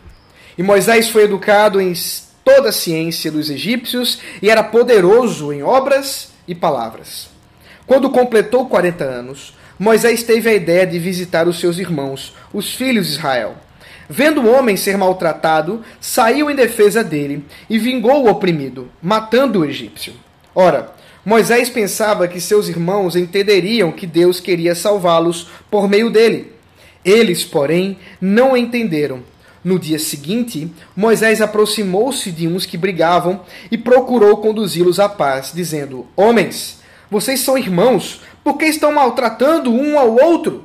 [0.57, 1.93] E Moisés foi educado em
[2.47, 7.27] toda a ciência dos egípcios e era poderoso em obras e palavras.
[7.85, 13.07] Quando completou 40 anos, Moisés teve a ideia de visitar os seus irmãos, os filhos
[13.07, 13.55] de Israel.
[14.09, 19.65] Vendo o homem ser maltratado, saiu em defesa dele e vingou o oprimido, matando o
[19.65, 20.13] egípcio.
[20.55, 20.93] Ora,
[21.25, 26.53] Moisés pensava que seus irmãos entenderiam que Deus queria salvá-los por meio dele.
[27.03, 29.21] Eles, porém, não entenderam.
[29.67, 36.07] No dia seguinte, Moisés aproximou-se de uns que brigavam e procurou conduzi-los à paz, dizendo:
[36.15, 36.79] Homens,
[37.11, 40.63] vocês são irmãos, por que estão maltratando um ao outro?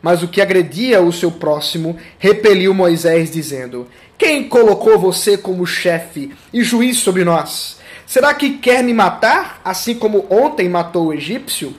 [0.00, 6.30] Mas o que agredia o seu próximo repeliu Moisés, dizendo: Quem colocou você como chefe
[6.52, 7.78] e juiz sobre nós?
[8.06, 11.74] Será que quer me matar, assim como ontem matou o egípcio?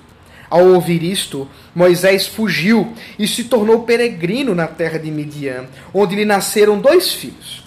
[0.50, 6.26] Ao ouvir isto, Moisés fugiu e se tornou peregrino na terra de Midian, onde lhe
[6.26, 7.64] nasceram dois filhos.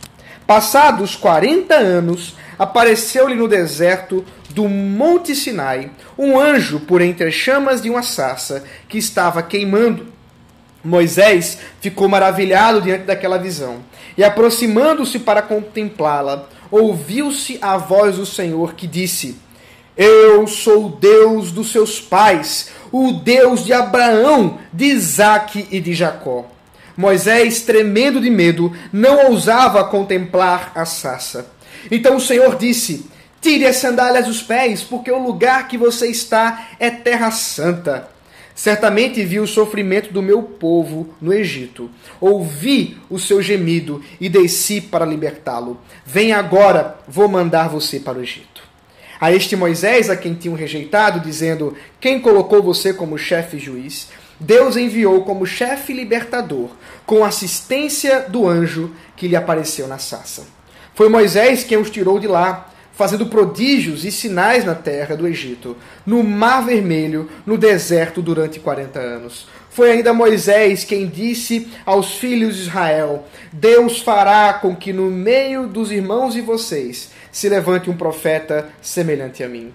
[0.46, 7.80] Passados quarenta anos, apareceu-lhe no deserto do Monte Sinai um anjo por entre as chamas
[7.80, 10.06] de uma sarça que estava queimando.
[10.82, 13.78] Moisés ficou maravilhado diante daquela visão
[14.16, 19.38] e, aproximando-se para contemplá-la, ouviu-se a voz do Senhor que disse:
[20.02, 25.92] Eu sou o Deus dos seus pais, o Deus de Abraão, de Isaque e de
[25.92, 26.50] Jacó.
[26.96, 31.52] Moisés, tremendo de medo, não ousava contemplar a sarça.
[31.90, 33.10] Então o Senhor disse:
[33.42, 38.08] Tire as sandálias dos pés, porque o lugar que você está é terra santa.
[38.54, 41.90] Certamente vi o sofrimento do meu povo no Egito.
[42.18, 45.78] Ouvi o seu gemido e desci para libertá-lo.
[46.06, 48.49] Vem agora, vou mandar você para o Egito.
[49.20, 54.08] A este Moisés, a quem tinham rejeitado, dizendo: Quem colocou você como chefe juiz?
[54.40, 56.70] Deus enviou como chefe libertador,
[57.04, 60.46] com assistência do anjo que lhe apareceu na sarça.
[60.94, 62.69] Foi Moisés quem os tirou de lá
[63.00, 65.74] fazendo prodígios e sinais na terra do Egito,
[66.04, 69.48] no Mar Vermelho, no deserto durante 40 anos.
[69.70, 75.66] Foi ainda Moisés quem disse aos filhos de Israel: Deus fará com que no meio
[75.66, 79.72] dos irmãos de vocês se levante um profeta semelhante a mim.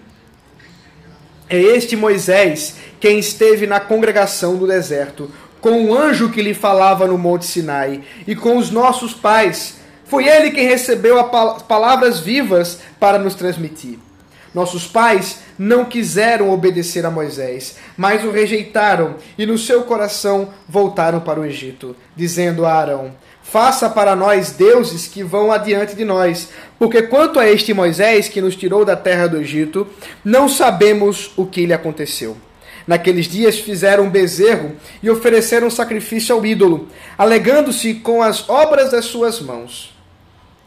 [1.50, 7.08] É este Moisés quem esteve na congregação do deserto, com o anjo que lhe falava
[7.08, 12.80] no Monte Sinai, e com os nossos pais foi ele quem recebeu as palavras vivas
[12.98, 13.98] para nos transmitir.
[14.54, 21.20] Nossos pais não quiseram obedecer a Moisés, mas o rejeitaram e no seu coração voltaram
[21.20, 26.48] para o Egito, dizendo a Arão: Faça para nós deuses que vão adiante de nós,
[26.78, 29.86] porque quanto a este Moisés que nos tirou da terra do Egito,
[30.24, 32.36] não sabemos o que lhe aconteceu.
[32.86, 36.88] Naqueles dias fizeram um bezerro e ofereceram sacrifício ao ídolo,
[37.18, 39.95] alegando-se com as obras das suas mãos.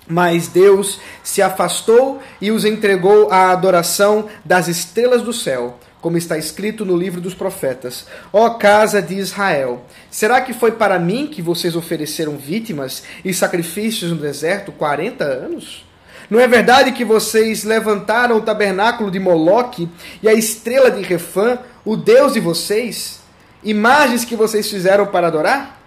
[0.09, 6.35] Mas Deus se afastou e os entregou à adoração das estrelas do céu, como está
[6.35, 8.07] escrito no livro dos profetas.
[8.33, 14.09] Ó casa de Israel, será que foi para mim que vocês ofereceram vítimas e sacrifícios
[14.09, 15.85] no deserto quarenta anos?
[16.27, 19.87] Não é verdade que vocês levantaram o tabernáculo de Moloque
[20.23, 23.19] e a estrela de Refã, o Deus de vocês?
[23.63, 25.78] Imagens que vocês fizeram para adorar?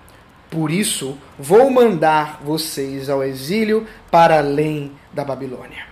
[0.52, 5.86] Por isso, vou mandar vocês ao exílio para além da Babilônia.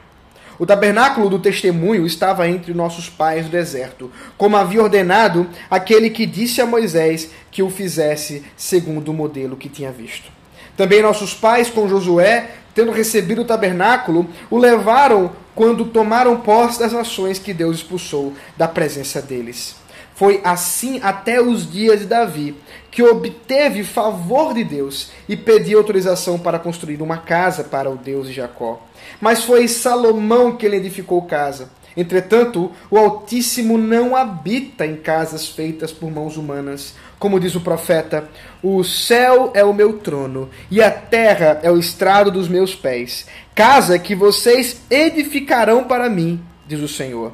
[0.59, 6.27] O tabernáculo do testemunho estava entre nossos pais no deserto, como havia ordenado aquele que
[6.27, 10.31] disse a Moisés que o fizesse segundo o modelo que tinha visto.
[10.77, 16.93] Também nossos pais, com Josué, tendo recebido o tabernáculo, o levaram quando tomaram posse das
[16.93, 19.81] nações que Deus expulsou da presença deles.
[20.21, 22.55] Foi assim até os dias de Davi,
[22.91, 28.27] que obteve favor de Deus e pediu autorização para construir uma casa para o Deus
[28.27, 28.83] de Jacó.
[29.21, 31.71] Mas foi Salomão que lhe edificou casa.
[31.97, 36.95] Entretanto, o Altíssimo não habita em casas feitas por mãos humanas.
[37.19, 38.29] Como diz o profeta:
[38.63, 43.27] O céu é o meu trono e a terra é o estrado dos meus pés.
[43.55, 47.33] Casa que vocês edificarão para mim, diz o Senhor.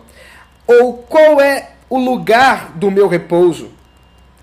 [0.66, 3.75] Ou qual é o lugar do meu repouso?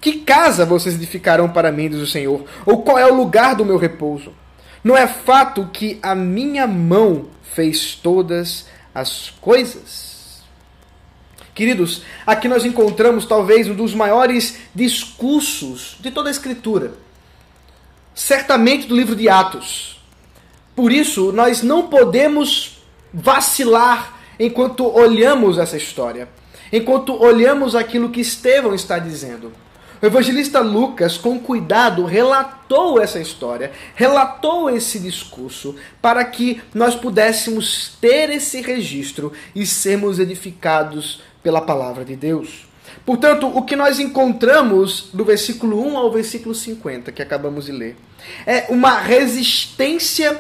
[0.04, 2.44] Que casa vocês edificarão para mim, diz o Senhor?
[2.66, 4.34] Ou qual é o lugar do meu repouso?
[4.84, 10.44] Não é fato que a minha mão fez todas as coisas?
[11.56, 16.96] Queridos, aqui nós encontramos talvez um dos maiores discursos de toda a Escritura.
[18.14, 20.04] Certamente do livro de Atos.
[20.76, 22.84] Por isso, nós não podemos
[23.14, 26.28] vacilar enquanto olhamos essa história
[26.74, 29.52] enquanto olhamos aquilo que Estevão está dizendo.
[30.04, 37.94] O evangelista Lucas, com cuidado, relatou essa história, relatou esse discurso, para que nós pudéssemos
[38.02, 42.66] ter esse registro e sermos edificados pela palavra de Deus.
[43.06, 47.96] Portanto, o que nós encontramos do versículo 1 ao versículo 50, que acabamos de ler,
[48.46, 50.38] é uma resistência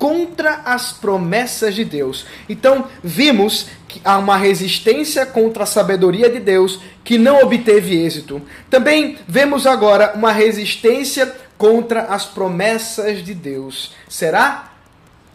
[0.00, 2.24] contra as promessas de Deus.
[2.48, 8.40] Então, vimos que há uma resistência contra a sabedoria de Deus que não obteve êxito.
[8.70, 13.92] Também vemos agora uma resistência contra as promessas de Deus.
[14.08, 14.72] Será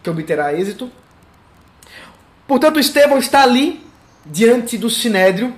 [0.02, 0.90] que obterá êxito?
[2.48, 3.86] Portanto, Estevão está ali,
[4.24, 5.54] diante do sinédrio,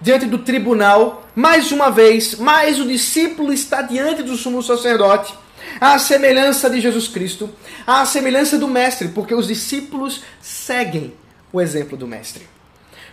[0.00, 5.43] diante do tribunal, mais uma vez, mais o discípulo está diante do sumo sacerdote
[5.80, 7.50] à semelhança de Jesus Cristo,
[7.86, 11.12] à semelhança do Mestre, porque os discípulos seguem
[11.52, 12.48] o exemplo do Mestre.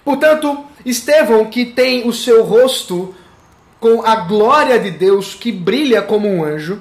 [0.04, 3.14] Portanto, Estevão, que tem o seu rosto
[3.80, 6.80] com a glória de Deus que brilha como um anjo,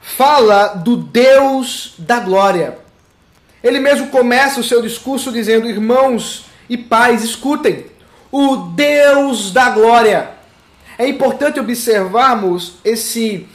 [0.00, 2.78] fala do Deus da glória.
[3.62, 7.86] Ele mesmo começa o seu discurso dizendo: Irmãos e pais, escutem,
[8.30, 10.30] o Deus da glória.
[10.98, 13.46] É importante observarmos esse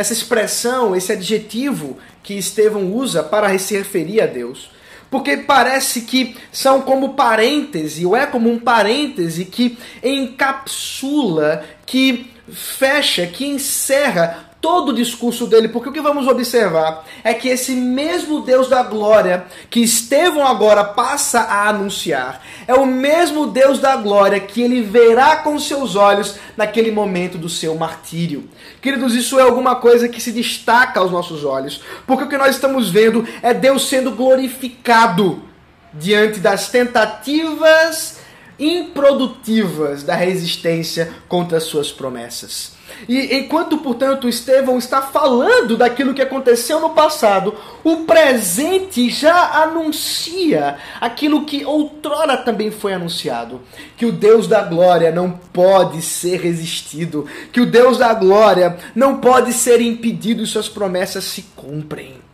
[0.00, 4.70] essa expressão, esse adjetivo que Estevão usa para se referir a Deus.
[5.10, 13.26] Porque parece que são como parêntese, ou é como um parêntese que encapsula, que fecha,
[13.26, 18.40] que encerra todo o discurso dele, porque o que vamos observar é que esse mesmo
[18.40, 24.38] Deus da glória que Estevão agora passa a anunciar, é o mesmo Deus da glória
[24.38, 28.48] que ele verá com seus olhos naquele momento do seu martírio.
[28.82, 32.54] Queridos, isso é alguma coisa que se destaca aos nossos olhos, porque o que nós
[32.54, 35.42] estamos vendo é Deus sendo glorificado
[35.92, 38.19] diante das tentativas
[38.60, 42.78] improdutivas da resistência contra as suas promessas.
[43.08, 50.76] E enquanto, portanto, Estevão está falando daquilo que aconteceu no passado, o presente já anuncia
[51.00, 53.60] aquilo que outrora também foi anunciado:
[53.96, 59.16] que o Deus da glória não pode ser resistido, que o Deus da glória não
[59.16, 62.29] pode ser impedido e suas promessas se cumprem.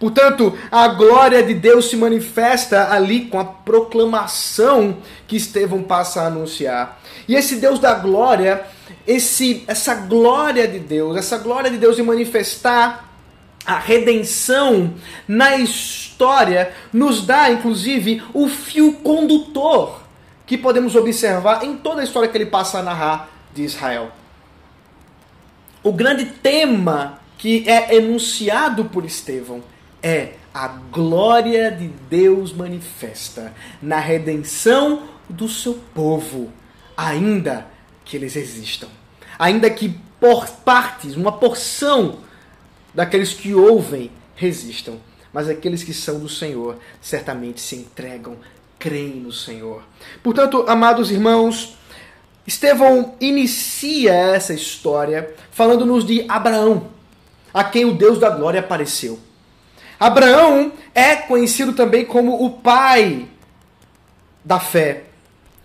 [0.00, 4.96] Portanto, a glória de Deus se manifesta ali com a proclamação
[5.28, 7.00] que Estevão passa a anunciar.
[7.28, 8.66] E esse Deus da glória
[9.06, 13.08] esse, essa glória de Deus, essa glória de Deus de manifestar
[13.64, 14.94] a redenção
[15.28, 20.00] na história, nos dá, inclusive, o fio condutor
[20.46, 24.10] que podemos observar em toda a história que ele passa a narrar de Israel.
[25.82, 29.62] O grande tema que é enunciado por Estevão
[30.02, 36.50] é a glória de Deus manifesta na redenção do seu povo,
[36.96, 37.66] ainda
[38.04, 38.88] que eles existam.
[39.38, 42.18] Ainda que por partes, uma porção
[42.92, 44.98] daqueles que ouvem resistam,
[45.32, 48.36] mas aqueles que são do Senhor certamente se entregam,
[48.78, 49.82] creem no Senhor.
[50.22, 51.76] Portanto, amados irmãos,
[52.46, 56.88] Estevão inicia essa história falando-nos de Abraão,
[57.54, 59.18] a quem o Deus da glória apareceu.
[60.00, 63.28] Abraão é conhecido também como o pai
[64.42, 65.04] da fé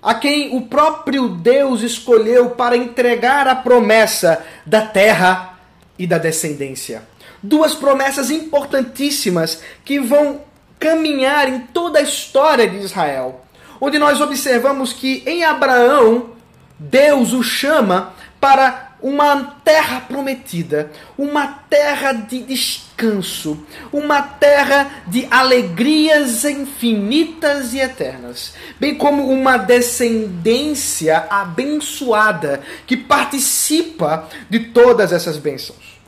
[0.06, 5.58] a quem o próprio Deus escolheu para entregar a promessa da terra
[5.98, 7.02] e da descendência.
[7.42, 10.42] Duas promessas importantíssimas que vão
[10.80, 13.42] caminhar em toda a história de Israel,
[13.82, 16.30] onde nós observamos que em Abraão
[16.78, 26.44] Deus o chama para uma terra prometida, uma terra de descanso, uma terra de alegrias
[26.46, 36.00] infinitas e eternas, bem como uma descendência abençoada que participa de todas essas bênçãos.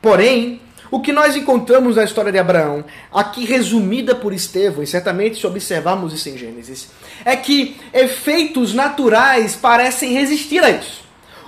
[0.00, 5.40] Porém, o que nós encontramos na história de Abraão, aqui resumida por Estevão, e certamente
[5.40, 6.88] se observarmos isso em Gênesis,
[7.24, 11.03] é que efeitos naturais parecem resistir a isso.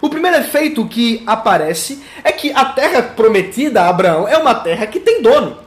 [0.07, 4.87] O primeiro efeito que aparece é que a terra prometida a Abraão é uma terra
[4.87, 5.59] que tem dono.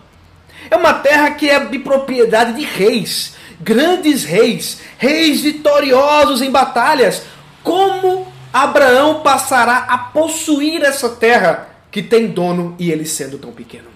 [0.71, 7.23] É uma terra que é de propriedade de reis, grandes reis, reis vitoriosos em batalhas.
[7.61, 13.89] Como Abraão passará a possuir essa terra que tem dono e ele sendo tão pequeno?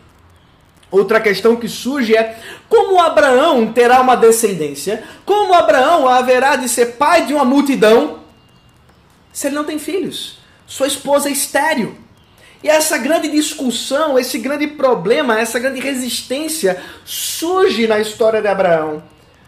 [0.92, 2.38] Outra questão que surge é
[2.68, 5.06] como Abraão terá uma descendência?
[5.26, 8.23] Como Abraão haverá de ser pai de uma multidão
[9.34, 10.38] se ele não tem filhos?
[10.66, 11.98] Sua esposa é estéril.
[12.64, 19.04] E essa grande discussão, esse grande problema, essa grande resistência surge na história de Abraão.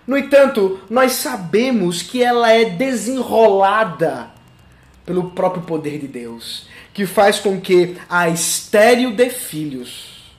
[0.06, 4.30] No entanto, nós sabemos que ela é desenrolada
[5.06, 10.34] pelo próprio poder de Deus, que faz com que a estéril dê filhos,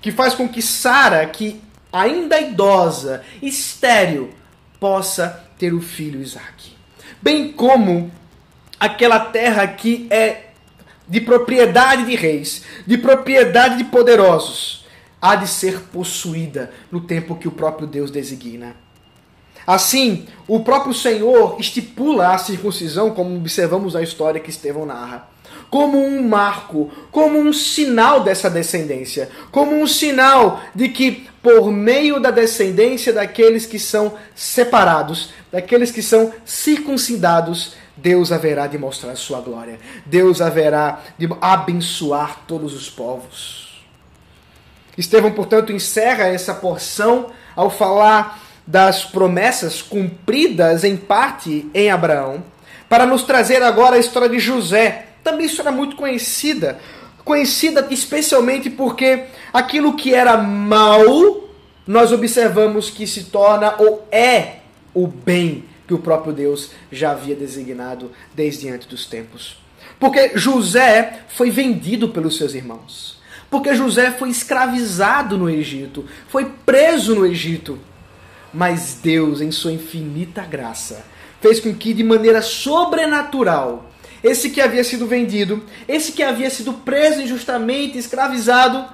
[0.00, 1.60] que faz com que Sara, que
[1.92, 4.32] ainda idosa, estéril,
[4.78, 6.72] possa ter o filho Isaac.
[7.20, 8.12] Bem como
[8.84, 10.50] aquela terra que é
[11.08, 14.86] de propriedade de reis, de propriedade de poderosos,
[15.20, 18.76] há de ser possuída no tempo que o próprio Deus designa.
[19.66, 25.28] Assim, o próprio Senhor estipula a circuncisão, como observamos na história que Estevão narra,
[25.70, 32.20] como um marco, como um sinal dessa descendência, como um sinal de que, por meio
[32.20, 39.40] da descendência daqueles que são separados, daqueles que são circuncidados, Deus haverá de mostrar sua
[39.40, 39.78] glória.
[40.04, 43.84] Deus haverá de abençoar todos os povos.
[44.96, 52.42] Estevão, portanto, encerra essa porção ao falar das promessas cumpridas em parte em Abraão,
[52.88, 55.06] para nos trazer agora a história de José.
[55.22, 56.78] Também história muito conhecida,
[57.24, 61.02] conhecida especialmente porque aquilo que era mal,
[61.86, 64.56] nós observamos que se torna ou é
[64.92, 65.64] o bem
[65.94, 69.56] que o próprio Deus já havia designado desde antes dos tempos.
[69.98, 73.22] Porque José foi vendido pelos seus irmãos.
[73.48, 77.78] Porque José foi escravizado no Egito, foi preso no Egito.
[78.52, 81.04] Mas Deus, em sua infinita graça,
[81.40, 83.90] fez com que de maneira sobrenatural
[84.22, 88.86] esse que havia sido vendido, esse que havia sido preso injustamente, escravizado,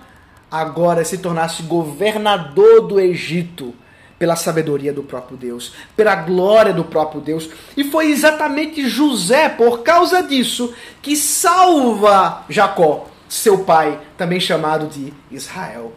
[0.51, 3.73] agora se tornasse governador do Egito
[4.21, 7.49] pela sabedoria do próprio Deus, pela glória do próprio Deus.
[7.75, 15.15] E foi exatamente José, por causa disso, que salva Jacó, seu pai, também chamado de
[15.31, 15.95] Israel.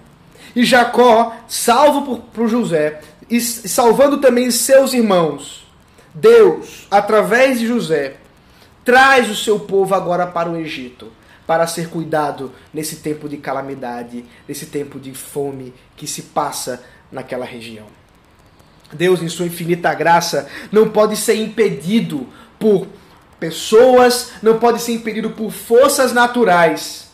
[0.56, 5.68] E Jacó, salvo por, por José, e salvando também seus irmãos,
[6.14, 8.16] Deus, através de José,
[8.86, 11.12] traz o seu povo agora para o Egito,
[11.46, 17.44] para ser cuidado nesse tempo de calamidade, nesse tempo de fome que se passa naquela
[17.44, 18.03] região.
[18.94, 22.28] Deus, em sua infinita graça, não pode ser impedido
[22.60, 22.88] por
[23.40, 27.12] pessoas, não pode ser impedido por forças naturais,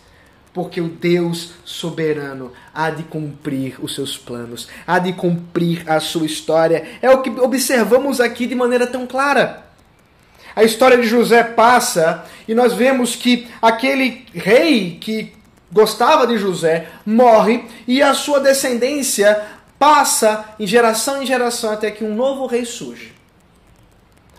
[0.54, 6.26] porque o Deus soberano há de cumprir os seus planos, há de cumprir a sua
[6.26, 6.86] história.
[7.02, 9.66] É o que observamos aqui de maneira tão clara.
[10.56, 15.34] A história de José passa e nós vemos que aquele rei que
[15.72, 19.42] gostava de José morre e a sua descendência
[19.80, 23.14] passa em geração em geração até que um novo rei surge.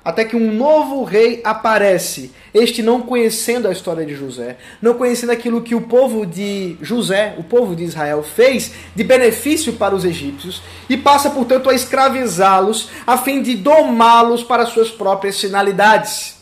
[0.02, 5.30] Até que um novo rei aparece, este não conhecendo a história de José, não conhecendo
[5.30, 10.04] aquilo que o povo de José, o povo de Israel, fez de benefício para os
[10.06, 16.36] egípcios, e passa, portanto, a escravizá-los, a fim de domá-los para suas próprias finalidades.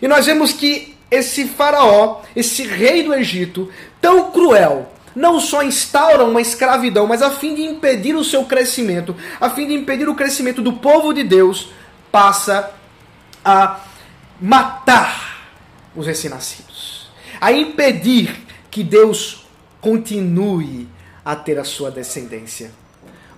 [0.00, 3.68] E nós vemos que esse faraó, esse rei do Egito,
[4.00, 9.16] tão cruel, não só instaura uma escravidão, mas a fim de impedir o seu crescimento,
[9.40, 11.70] a fim de impedir o crescimento do povo de Deus,
[12.12, 12.70] passa
[13.42, 13.80] a
[14.38, 15.48] matar
[15.96, 17.10] os recém-nascidos,
[17.40, 19.46] a impedir que Deus
[19.80, 20.86] continue
[21.24, 22.70] a ter a sua descendência.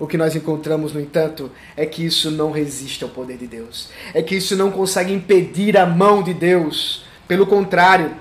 [0.01, 3.89] O que nós encontramos, no entanto, é que isso não resiste ao poder de Deus.
[4.13, 7.05] É que isso não consegue impedir a mão de Deus.
[7.27, 8.17] Pelo contrário,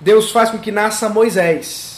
[0.00, 1.89] Deus faz com que nasça Moisés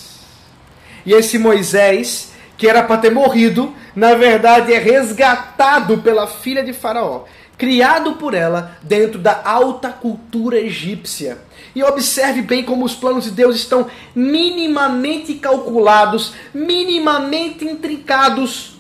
[1.05, 6.73] e esse Moisés, que era para ter morrido, na verdade é resgatado pela filha de
[6.73, 7.25] Faraó,
[7.59, 11.39] criado por ela dentro da alta cultura egípcia.
[11.75, 18.77] E observe bem como os planos de Deus estão minimamente calculados, minimamente intrincados,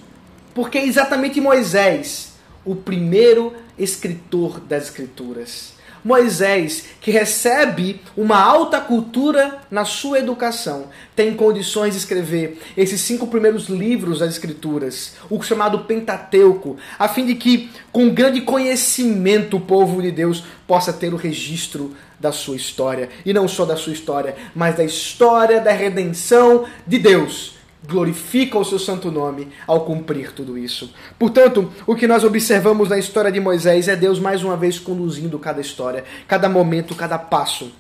[0.55, 5.72] porque é exatamente Moisés, o primeiro escritor das Escrituras.
[6.05, 13.27] Moisés, que recebe uma alta cultura na sua educação, tem condições de escrever esses cinco
[13.27, 19.61] primeiros livros das Escrituras, o chamado Pentateuco, a fim de que, com grande conhecimento, o
[19.61, 23.09] povo de Deus possa ter o registro da sua história.
[23.25, 28.65] E não só da sua história, mas da história da redenção de Deus glorifica o
[28.65, 30.93] seu santo nome ao cumprir tudo isso.
[31.19, 35.39] Portanto, o que nós observamos na história de Moisés é Deus mais uma vez conduzindo
[35.39, 37.73] cada história, cada momento, cada passo.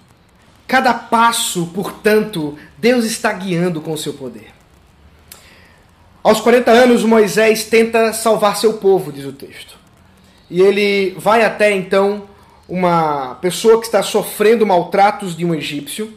[0.66, 4.48] Cada passo, portanto, Deus está guiando com o seu poder.
[6.22, 9.76] Aos 40 anos, Moisés tenta salvar seu povo, diz o texto.
[10.48, 12.24] E ele vai até então
[12.68, 16.12] uma pessoa que está sofrendo maltratos de um egípcio.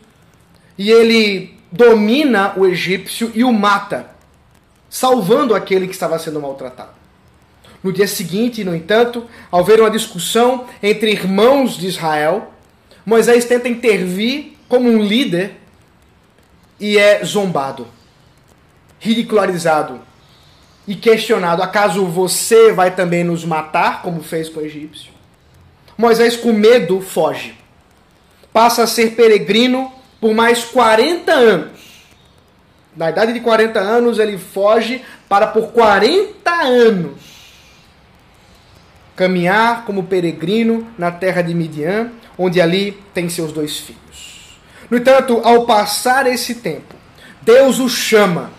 [0.78, 4.10] E ele domina o egípcio e o mata,
[4.90, 6.92] salvando aquele que estava sendo maltratado.
[7.84, 12.52] No dia seguinte, no entanto, ao ver uma discussão entre irmãos de Israel,
[13.06, 15.58] Moisés tenta intervir como um líder
[16.80, 17.88] e é zombado,
[19.00, 20.02] ridicularizado
[20.88, 25.14] e questionado: acaso você vai também nos matar, como fez com o egípcio?
[25.98, 27.56] Moisés, com medo, foge.
[28.52, 29.92] Passa a ser peregrino
[30.26, 31.80] por mais 40 anos.
[32.98, 37.22] Na idade de 40 anos, ele foge para por 40 anos
[39.16, 42.10] caminhar como peregrino na terra de Midian,
[42.40, 44.58] onde ali tem seus dois filhos.
[44.90, 46.96] No entanto, ao passar esse tempo,
[47.44, 48.50] Deus o chama.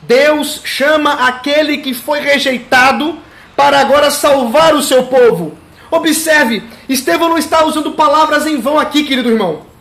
[0.00, 3.18] Deus chama aquele que foi rejeitado
[3.54, 5.52] para agora salvar o seu povo.
[5.90, 9.73] Observe, Estevão não está usando palavras em vão aqui, querido irmão.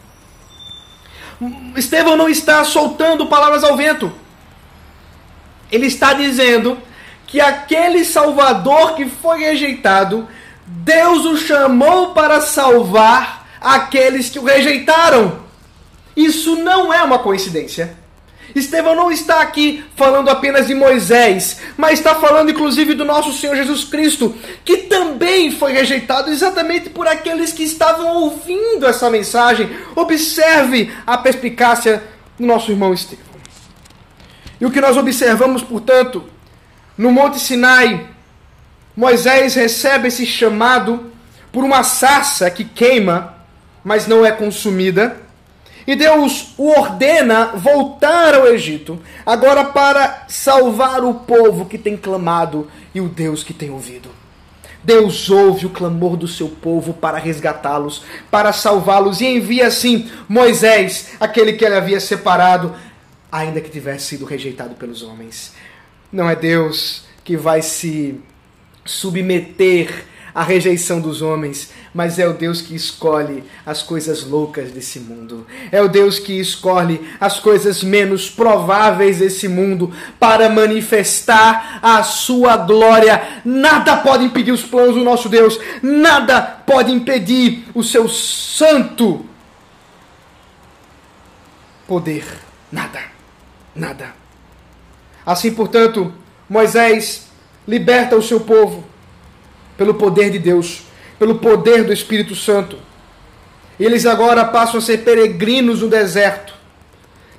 [1.76, 4.12] Estevão não está soltando palavras ao vento.
[5.72, 6.78] Ele está dizendo
[7.26, 10.28] que aquele Salvador que foi rejeitado,
[10.66, 15.40] Deus o chamou para salvar aqueles que o rejeitaram.
[16.16, 18.03] Isso não é uma coincidência.
[18.56, 23.56] Estevão não está aqui falando apenas de Moisés, mas está falando inclusive do nosso Senhor
[23.56, 29.70] Jesus Cristo, que também foi rejeitado exatamente por aqueles que estavam ouvindo essa mensagem.
[29.96, 32.04] Observe a perspicácia
[32.38, 33.26] do nosso irmão Estevão.
[34.62, 36.24] E o que nós observamos, portanto,
[36.98, 38.08] no Monte Sinai,
[38.96, 41.12] Moisés recebe esse chamado
[41.52, 43.34] por uma sarça que queima
[43.84, 45.18] mas não é consumida.
[45.86, 52.70] E Deus o ordena voltar ao Egito, agora para salvar o povo que tem clamado
[52.96, 54.10] e o Deus que tem ouvido.
[54.84, 61.12] Deus ouve o clamor do seu povo para resgatá-los, para salvá-los e envia assim Moisés,
[61.20, 62.76] aquele que ele havia separado,
[63.32, 65.54] ainda que tivesse sido rejeitado pelos homens.
[66.12, 68.20] Não é Deus que vai se
[68.86, 70.06] submeter
[70.36, 75.46] à rejeição dos homens, mas é o Deus que escolhe as coisas loucas desse mundo.
[75.72, 82.58] É o Deus que escolhe as coisas menos prováveis desse mundo para manifestar a sua
[82.58, 83.42] glória.
[83.46, 89.26] Nada pode impedir os planos do nosso Deus, nada pode impedir o seu santo
[91.88, 92.26] poder.
[92.72, 93.02] Nada,
[93.76, 94.16] nada.
[95.24, 96.12] Assim, portanto,
[96.50, 97.28] Moisés
[97.68, 98.84] liberta o seu povo
[99.78, 100.82] pelo poder de Deus
[101.18, 102.78] pelo poder do Espírito Santo.
[103.80, 106.54] Eles agora passam a ser peregrinos no deserto.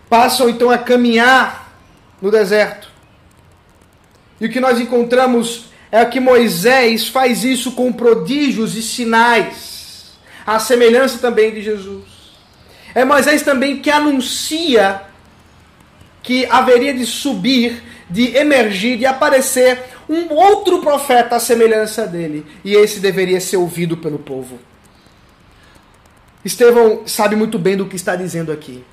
[0.08, 1.72] Passam então a caminhar
[2.20, 2.88] no deserto.
[4.40, 10.12] E o que nós encontramos é que Moisés faz isso com prodígios e sinais,
[10.44, 12.04] a semelhança também de Jesus.
[12.94, 15.02] É Moisés também que anuncia
[16.22, 17.82] que haveria de subir,
[18.14, 19.76] de emergir, de aparecer
[20.08, 24.60] um outro profeta à semelhança dele, e esse deveria ser ouvido pelo povo.
[26.44, 28.84] Estevão sabe muito bem do que está dizendo aqui.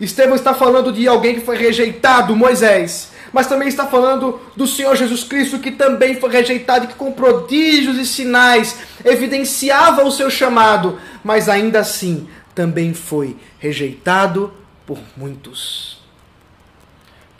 [0.00, 4.96] Estevão está falando de alguém que foi rejeitado, Moisés, mas também está falando do Senhor
[4.96, 10.98] Jesus Cristo que também foi rejeitado, que com prodígios e sinais evidenciava o seu chamado,
[11.22, 12.26] mas ainda assim
[12.56, 14.52] também foi rejeitado
[14.84, 16.01] por muitos.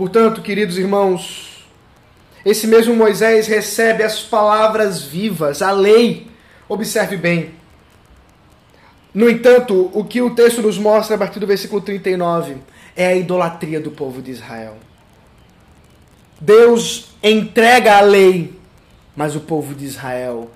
[0.02, 1.64] Portanto, queridos irmãos,
[2.44, 6.26] esse mesmo Moisés recebe as palavras vivas, a lei.
[6.68, 7.54] Observe bem.
[9.14, 12.56] No entanto, o que o texto nos mostra a partir do versículo 39
[12.96, 14.76] é a idolatria do povo de Israel.
[16.40, 18.58] Deus entrega a lei,
[19.14, 20.50] mas o povo de Israel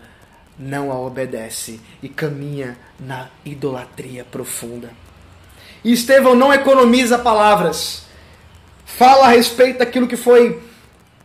[0.59, 4.91] não a obedece e caminha na idolatria profunda.
[5.85, 8.06] E Estevão não economiza palavras.
[8.87, 10.63] Fala a respeito daquilo que foi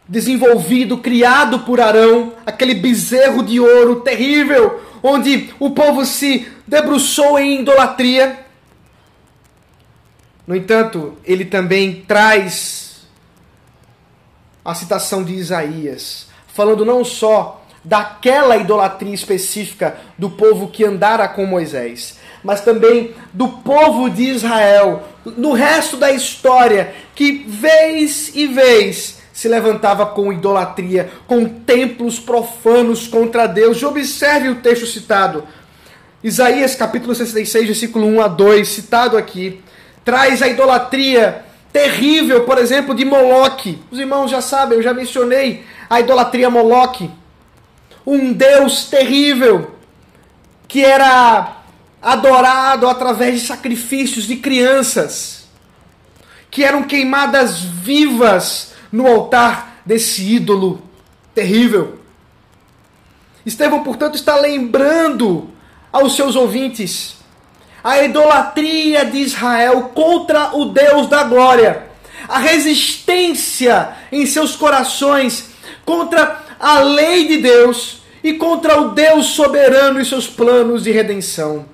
[0.07, 7.62] desenvolvido, criado por Arão, aquele bezerro de ouro terrível, onde o povo se debruçou em
[7.62, 8.45] idolatria.
[10.45, 13.07] No entanto, ele também traz
[14.66, 21.45] a citação de Isaías, falando não só daquela idolatria específica do povo que andara com
[21.45, 29.20] Moisés, mas também do povo de Israel, no resto da história, que vez e vez
[29.34, 33.82] se levantava com idolatria, com templos profanos contra Deus.
[33.82, 35.44] E observe o texto citado.
[36.24, 39.60] Isaías capítulo 66, versículo 1 a 2, citado aqui,
[40.06, 43.80] traz a idolatria terrível, por exemplo, de Moloque.
[43.89, 47.10] Os irmãos já sabem, eu já mencionei a idolatria Moloque.
[48.06, 49.72] Um deus terrível
[50.68, 51.61] que era
[52.02, 55.45] adorado através de sacrifícios de crianças,
[56.49, 60.82] que eram queimadas vivas no altar desse ídolo
[61.34, 61.99] terrível.
[63.45, 65.49] Estevão, portanto, está lembrando
[65.91, 67.18] aos seus ouvintes
[67.84, 71.88] a idolatria de Israel contra o Deus da glória,
[72.28, 75.49] a resistência em seus corações
[75.84, 81.70] contra a lei de Deus e contra o Deus soberano e seus planos de redenção.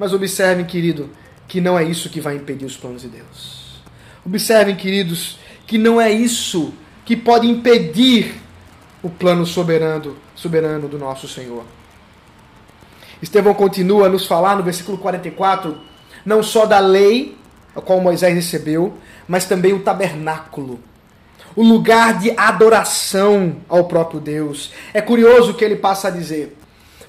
[0.00, 1.10] Mas observem, querido,
[1.46, 3.82] que não é isso que vai impedir os planos de Deus.
[4.24, 6.72] Observem, queridos, que não é isso
[7.04, 8.40] que pode impedir
[9.02, 11.64] o plano soberano, soberano do nosso Senhor.
[13.20, 15.76] Estevão continua a nos falar no versículo 44,
[16.24, 17.36] não só da lei,
[17.76, 18.94] a qual Moisés recebeu,
[19.28, 20.80] mas também o tabernáculo,
[21.54, 24.72] o lugar de adoração ao próprio Deus.
[24.94, 26.56] É curioso o que ele passa a dizer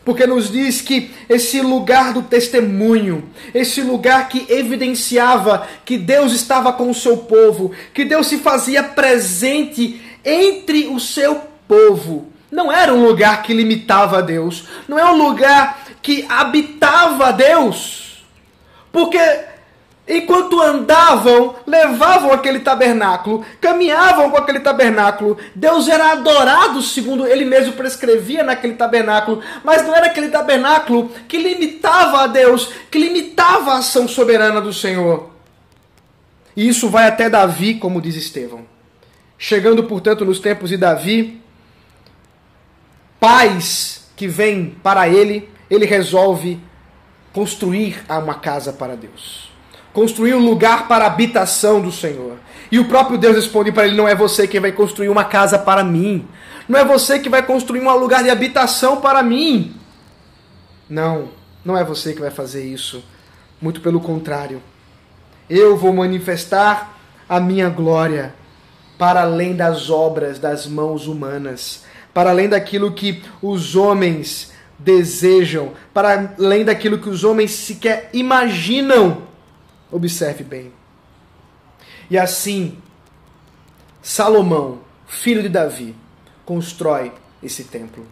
[0.03, 6.73] porque nos diz que esse lugar do testemunho, esse lugar que evidenciava que Deus estava
[6.73, 12.93] com o seu povo, que Deus se fazia presente entre o seu povo, não era
[12.93, 18.25] um lugar que limitava a Deus, não é um lugar que habitava Deus,
[18.91, 19.19] porque
[20.13, 25.37] Enquanto andavam, levavam aquele tabernáculo, caminhavam com aquele tabernáculo.
[25.55, 31.37] Deus era adorado segundo ele mesmo prescrevia naquele tabernáculo, mas não era aquele tabernáculo que
[31.37, 35.31] limitava a Deus, que limitava a ação soberana do Senhor.
[36.57, 38.65] E isso vai até Davi, como diz Estevão.
[39.37, 41.41] Chegando, portanto, nos tempos de Davi,
[43.17, 46.59] pais que vêm para ele, ele resolve
[47.31, 49.50] construir uma casa para Deus.
[49.93, 52.37] Construir um lugar para a habitação do Senhor.
[52.71, 55.59] E o próprio Deus responde para ele: Não é você quem vai construir uma casa
[55.59, 56.27] para mim.
[56.67, 59.75] Não é você que vai construir um lugar de habitação para mim.
[60.89, 61.29] Não,
[61.65, 63.03] não é você que vai fazer isso.
[63.61, 64.61] Muito pelo contrário.
[65.49, 68.33] Eu vou manifestar a minha glória
[68.97, 71.83] para além das obras das mãos humanas,
[72.13, 79.23] para além daquilo que os homens desejam, para além daquilo que os homens sequer imaginam.
[79.91, 80.71] Observe bem.
[82.09, 82.77] E assim,
[84.01, 85.95] Salomão, filho de Davi,
[86.45, 87.11] constrói
[87.43, 88.05] esse templo.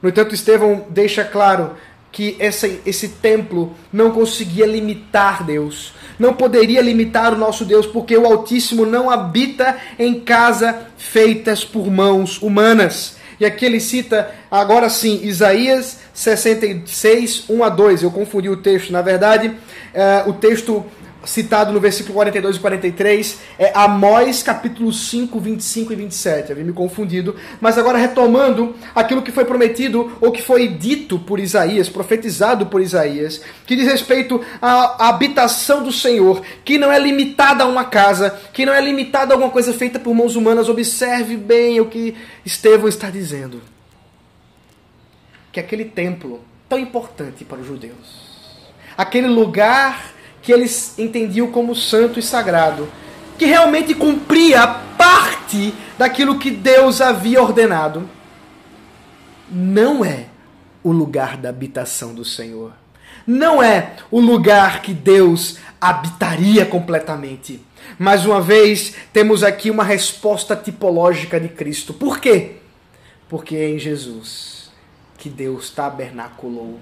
[0.00, 1.76] No entanto, Estevão deixa claro
[2.12, 8.16] que esse, esse templo não conseguia limitar Deus, não poderia limitar o nosso Deus, porque
[8.16, 13.16] o Altíssimo não habita em casa feitas por mãos humanas.
[13.38, 18.02] E aqui ele cita, agora sim, Isaías 66, 1 a 2.
[18.02, 19.54] Eu confundi o texto, na verdade,
[19.92, 20.86] é, o texto
[21.26, 26.52] citado no versículo 42 e 43 é Amós capítulo 5, 25 e 27.
[26.52, 27.36] Havia me confundido.
[27.60, 32.80] Mas agora retomando aquilo que foi prometido ou que foi dito por Isaías, profetizado por
[32.80, 38.30] Isaías, que diz respeito à habitação do Senhor, que não é limitada a uma casa,
[38.52, 40.68] que não é limitada a alguma coisa feita por mãos humanas.
[40.68, 42.14] Observe bem o que
[42.44, 43.60] Estevão está dizendo.
[45.50, 48.26] Que aquele templo tão importante para os judeus,
[48.96, 50.15] aquele lugar
[50.46, 52.88] que eles entendiam como santo e sagrado,
[53.36, 54.64] que realmente cumpria
[54.96, 58.08] parte daquilo que Deus havia ordenado,
[59.50, 60.26] não é
[60.84, 62.72] o lugar da habitação do Senhor.
[63.26, 67.60] Não é o lugar que Deus habitaria completamente.
[67.98, 71.92] Mais uma vez, temos aqui uma resposta tipológica de Cristo.
[71.92, 72.58] Por quê?
[73.28, 74.70] Porque é em Jesus
[75.18, 76.78] que Deus tabernaculou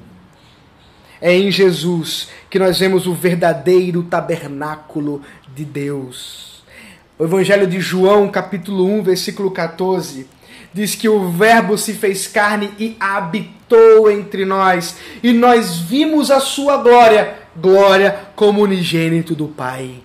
[1.25, 5.23] é em Jesus que nós vemos o verdadeiro tabernáculo
[5.55, 6.63] de Deus.
[7.19, 10.27] O Evangelho de João, capítulo 1, versículo 14,
[10.75, 16.41] diz que o Verbo se fez carne e habitou entre nós, e nós vimos a
[16.41, 20.03] sua glória, glória como unigênito do Pai.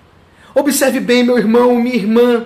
[0.56, 2.46] Observe bem, meu irmão, minha irmã.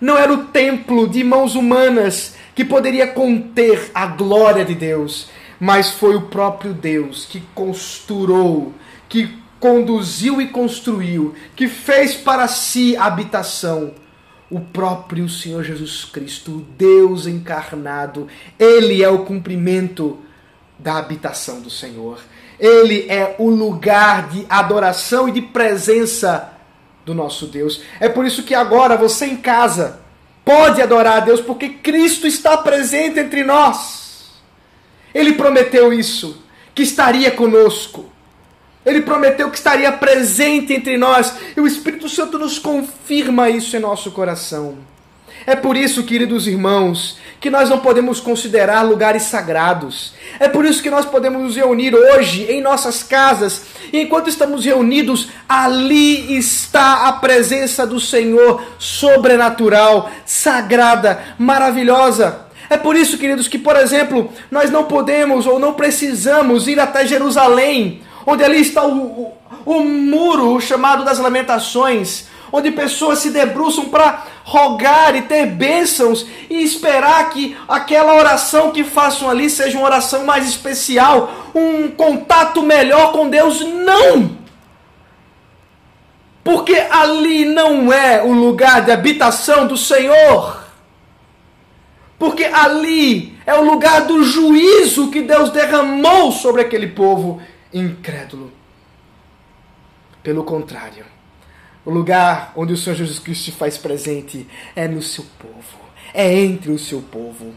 [0.00, 5.30] Não era o templo de mãos humanas que poderia conter a glória de Deus
[5.60, 8.72] mas foi o próprio Deus que costurou,
[9.08, 13.92] que conduziu e construiu, que fez para si habitação.
[14.50, 18.26] O próprio Senhor Jesus Cristo, o Deus encarnado,
[18.58, 20.18] ele é o cumprimento
[20.76, 22.18] da habitação do Senhor.
[22.58, 26.52] Ele é o lugar de adoração e de presença
[27.06, 27.82] do nosso Deus.
[28.00, 30.00] É por isso que agora você em casa
[30.44, 33.99] pode adorar a Deus, porque Cristo está presente entre nós.
[35.14, 36.42] Ele prometeu isso,
[36.74, 38.10] que estaria conosco.
[38.84, 43.80] Ele prometeu que estaria presente entre nós e o Espírito Santo nos confirma isso em
[43.80, 44.78] nosso coração.
[45.46, 50.12] É por isso, queridos irmãos, que nós não podemos considerar lugares sagrados.
[50.38, 53.62] É por isso que nós podemos nos reunir hoje em nossas casas.
[53.92, 62.49] E enquanto estamos reunidos, ali está a presença do Senhor sobrenatural, sagrada, maravilhosa.
[62.70, 67.04] É por isso, queridos, que, por exemplo, nós não podemos ou não precisamos ir até
[67.04, 69.32] Jerusalém, onde ali está o, o,
[69.66, 76.62] o muro chamado das lamentações, onde pessoas se debruçam para rogar e ter bênçãos e
[76.62, 83.10] esperar que aquela oração que façam ali seja uma oração mais especial, um contato melhor
[83.10, 83.60] com Deus.
[83.62, 84.38] Não!
[86.44, 90.59] Porque ali não é o lugar de habitação do Senhor.
[92.20, 97.40] Porque ali é o lugar do juízo que Deus derramou sobre aquele povo
[97.72, 98.52] incrédulo.
[100.22, 101.06] Pelo contrário,
[101.82, 104.46] o lugar onde o Senhor Jesus Cristo se faz presente
[104.76, 105.80] é no seu povo,
[106.12, 107.54] é entre o seu povo.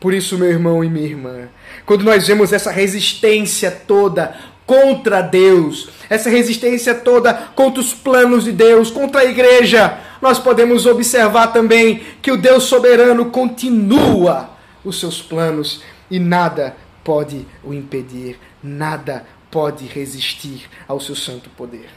[0.00, 1.50] Por isso, meu irmão e minha irmã,
[1.84, 4.34] quando nós vemos essa resistência toda
[4.66, 10.84] contra Deus, essa resistência toda contra os planos de Deus, contra a igreja, nós podemos
[10.84, 14.50] observar também que o Deus soberano continua
[14.84, 21.88] os seus planos e nada pode o impedir, nada pode resistir ao seu santo poder.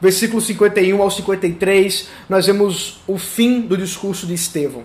[0.00, 4.84] Versículo 51 ao 53, nós vemos o fim do discurso de Estevão.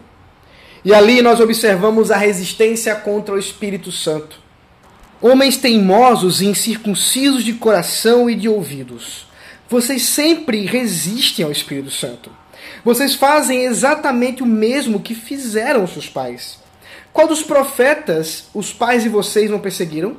[0.84, 4.49] E ali nós observamos a resistência contra o Espírito Santo.
[5.22, 9.30] Homens teimosos e incircuncisos de coração e de ouvidos
[9.70, 12.32] vocês sempre resistem ao Espírito Santo.
[12.84, 16.58] Vocês fazem exatamente o mesmo que fizeram seus pais.
[17.14, 20.18] Qual dos profetas os pais de vocês não perseguiram?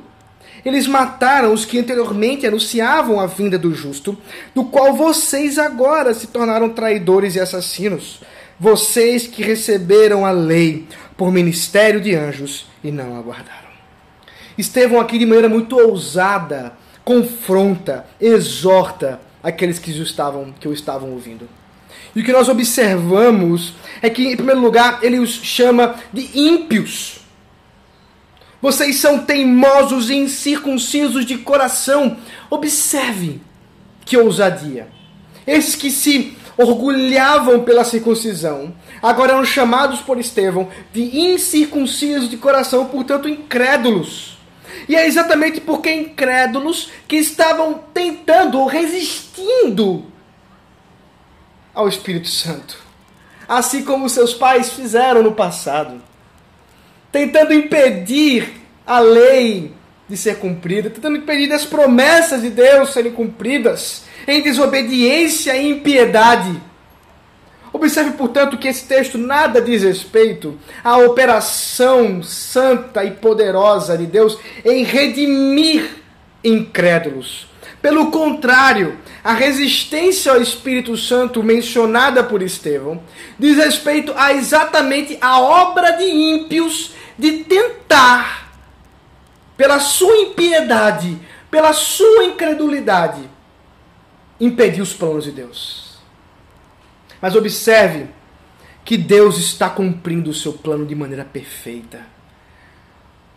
[0.63, 4.17] Eles mataram os que anteriormente anunciavam a vinda do justo,
[4.55, 8.21] do qual vocês agora se tornaram traidores e assassinos.
[8.59, 10.87] Vocês que receberam a lei
[11.17, 13.60] por ministério de anjos e não aguardaram.
[14.57, 16.73] Estevão aqui de maneira muito ousada
[17.03, 21.47] confronta, exorta aqueles que o estavam, que o estavam ouvindo.
[22.15, 27.21] E o que nós observamos é que, em primeiro lugar, ele os chama de ímpios.
[28.61, 32.17] Vocês são teimosos e incircuncisos de coração.
[32.49, 33.41] Observe
[34.05, 34.87] que ousadia.
[35.47, 42.85] Esses que se orgulhavam pela circuncisão, agora eram chamados por Estevão de incircuncisos de coração,
[42.85, 44.37] portanto incrédulos.
[44.87, 50.05] E é exatamente porque incrédulos que estavam tentando ou resistindo
[51.73, 52.77] ao Espírito Santo,
[53.47, 56.01] assim como seus pais fizeram no passado
[57.11, 58.53] tentando impedir
[58.87, 59.73] a lei
[60.07, 66.61] de ser cumprida, tentando impedir as promessas de Deus serem cumpridas, em desobediência e impiedade.
[67.81, 74.37] Observe, portanto, que esse texto nada diz respeito à operação santa e poderosa de Deus
[74.63, 75.89] em redimir
[76.43, 77.49] incrédulos.
[77.81, 83.01] Pelo contrário, a resistência ao Espírito Santo mencionada por Estevão
[83.39, 88.53] diz respeito a exatamente a obra de ímpios de tentar,
[89.57, 91.17] pela sua impiedade,
[91.49, 93.27] pela sua incredulidade,
[94.39, 95.80] impedir os planos de Deus.
[97.21, 98.07] Mas observe
[98.83, 102.05] que Deus está cumprindo o seu plano de maneira perfeita.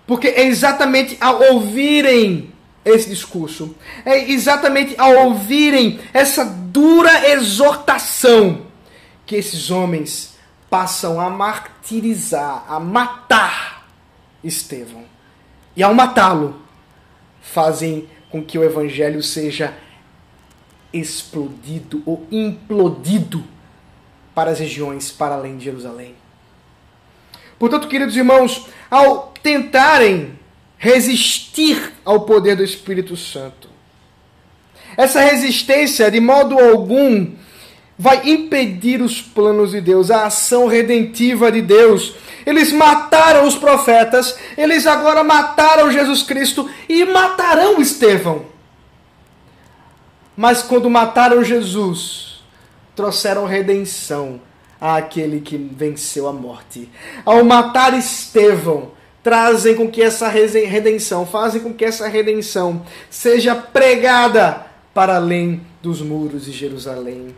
[0.07, 2.53] Porque é exatamente ao ouvirem
[2.85, 3.74] esse discurso,
[4.05, 8.66] é exatamente ao ouvirem essa dura exortação
[9.24, 10.35] que esses homens
[10.68, 13.89] passam a martirizar, a matar
[14.43, 15.05] Estevão.
[15.74, 16.61] E ao matá-lo,
[17.41, 19.74] fazem com que o evangelho seja
[20.93, 23.45] explodido ou implodido
[24.35, 26.14] para as regiões para além de Jerusalém.
[27.59, 30.39] Portanto, queridos irmãos, ao tentarem
[30.76, 33.68] resistir ao poder do Espírito Santo,
[34.97, 37.32] essa resistência, de modo algum,
[37.99, 42.14] vai impedir os planos de Deus, a ação redentiva de Deus.
[42.45, 48.47] Eles mataram os profetas, eles agora mataram Jesus Cristo e matarão Estevão.
[50.37, 52.34] Mas quando mataram Jesus,
[52.95, 54.41] trouxeram redenção
[54.81, 56.89] àquele que venceu a morte.
[57.25, 58.93] Ao matar Estevão,
[59.23, 66.03] trazem com que essa redenção, fazem com que essa redenção seja pregada para além dos
[66.03, 67.35] muros de Jerusalém.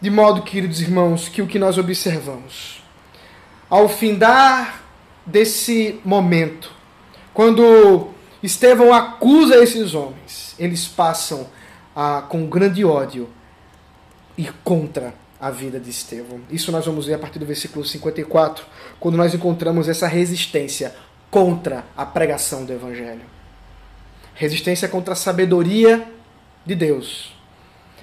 [0.00, 2.84] De modo, queridos irmãos, que o que nós observamos
[3.70, 4.82] ao findar
[5.26, 6.70] desse momento,
[7.32, 8.08] quando
[8.42, 11.48] Estevão acusa esses homens, eles passam
[11.96, 13.28] a, com grande ódio
[14.36, 16.40] ir contra a vida de Estevão.
[16.50, 18.64] Isso nós vamos ver a partir do versículo 54,
[18.98, 20.94] quando nós encontramos essa resistência
[21.30, 23.22] contra a pregação do Evangelho.
[24.34, 26.06] Resistência contra a sabedoria
[26.64, 27.34] de Deus.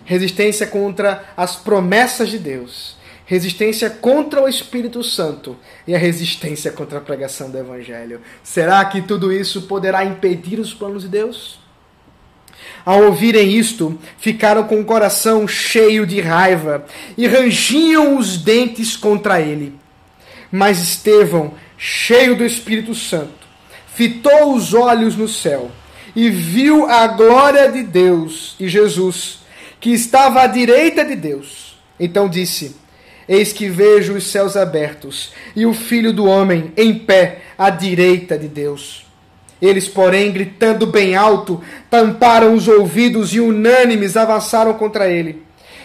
[0.05, 2.99] Resistência contra as promessas de Deus
[3.31, 5.55] resistência contra o Espírito Santo
[5.87, 8.19] e a resistência contra a pregação do Evangelho.
[8.43, 11.60] Será que tudo isso poderá impedir os planos de Deus?
[12.85, 16.85] Ao ouvirem isto, ficaram com o coração cheio de raiva
[17.17, 19.73] e rangiam os dentes contra ele.
[20.51, 23.47] Mas Estevão, cheio do Espírito Santo,
[23.93, 25.71] fitou os olhos no céu
[26.15, 29.39] e viu a glória de Deus e Jesus,
[29.79, 31.79] que estava à direita de Deus.
[31.99, 32.75] Então disse:
[33.27, 38.37] Eis que vejo os céus abertos e o Filho do Homem em pé à direita
[38.37, 39.05] de Deus.
[39.61, 45.43] Eles, porém, gritando bem alto, tamparam os ouvidos e unânimes avançaram contra ele.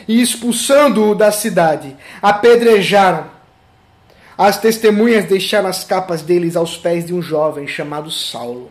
[0.09, 3.27] E expulsando-o da cidade, apedrejaram.
[4.39, 8.71] As testemunhas deixaram as capas deles aos pés de um jovem chamado Saulo.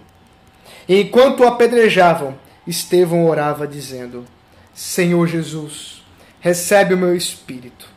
[0.88, 4.26] E enquanto o apedrejavam, Estevão orava, dizendo:
[4.74, 6.04] Senhor Jesus,
[6.40, 7.88] recebe o meu espírito.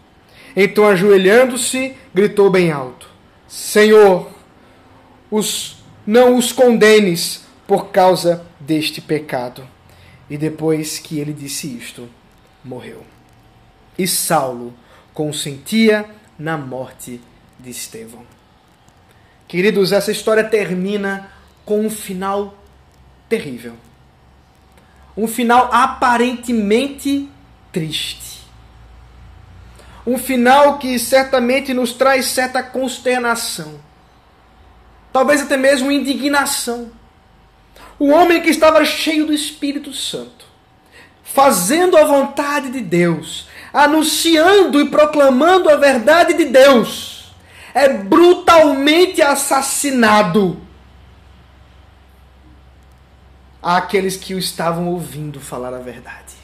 [0.55, 3.09] Então, ajoelhando-se, gritou bem alto:
[3.47, 4.31] Senhor,
[5.31, 5.78] os,
[6.09, 9.69] não os condenes por causa deste pecado.
[10.31, 12.09] E depois que ele disse isto,
[12.65, 13.05] morreu.
[13.99, 14.73] E Saulo
[15.13, 16.09] consentia
[16.39, 17.21] na morte
[17.61, 18.25] de Estevão.
[19.47, 21.31] Queridos, essa história termina
[21.63, 22.57] com um final
[23.29, 23.75] terrível.
[25.15, 27.29] Um final aparentemente
[27.71, 28.39] triste
[30.09, 33.75] um final que certamente nos traz certa consternação,
[35.13, 36.91] talvez até mesmo indignação.
[37.99, 40.47] o homem que estava cheio do Espírito Santo,
[41.25, 47.35] fazendo a vontade de Deus, anunciando e proclamando a verdade de Deus,
[47.75, 50.61] é brutalmente assassinado
[53.63, 56.37] àqueles que o estavam ouvindo falar a verdade.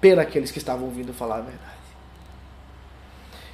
[0.00, 1.76] Pela aqueles que estavam ouvindo falar a verdade.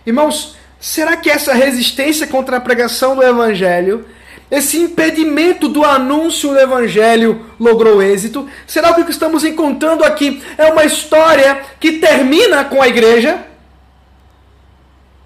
[0.04, 4.04] Irmãos, será que essa resistência contra a pregação do Evangelho,
[4.50, 8.46] esse impedimento do anúncio do Evangelho logrou êxito?
[8.66, 13.46] Será que o que estamos encontrando aqui é uma história que termina com a igreja?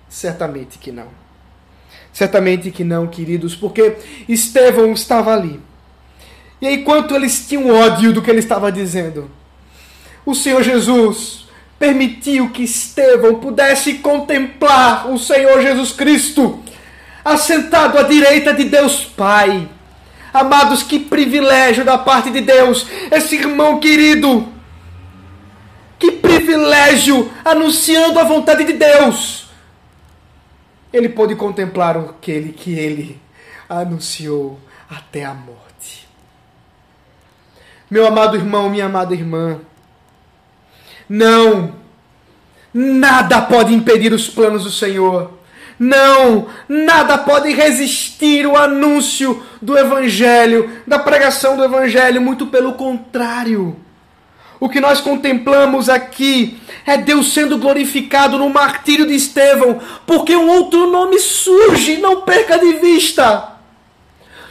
[0.09, 1.09] Certamente que não.
[2.13, 3.97] Certamente que não, queridos, porque
[4.29, 5.61] Estevão estava ali
[6.61, 9.31] e enquanto eles tinham ódio do que ele estava dizendo,
[10.25, 11.46] o Senhor Jesus
[11.79, 16.63] permitiu que Estevão pudesse contemplar o Senhor Jesus Cristo
[17.25, 19.69] assentado à direita de Deus Pai.
[20.33, 24.47] Amados, que privilégio da parte de Deus, esse irmão querido.
[25.99, 29.49] Que privilégio anunciando a vontade de Deus.
[30.93, 33.21] Ele pôde contemplar aquele que ele
[33.69, 34.59] anunciou
[34.89, 36.07] até a morte.
[37.91, 39.61] Meu amado irmão, minha amada irmã,
[41.09, 41.75] não,
[42.73, 45.33] nada pode impedir os planos do Senhor.
[45.79, 53.77] Não, nada pode resistir o anúncio do Evangelho, da pregação do Evangelho, muito pelo contrário.
[54.59, 60.49] O que nós contemplamos aqui é Deus sendo glorificado no martírio de Estevão, porque um
[60.49, 63.53] outro nome surge, não perca de vista.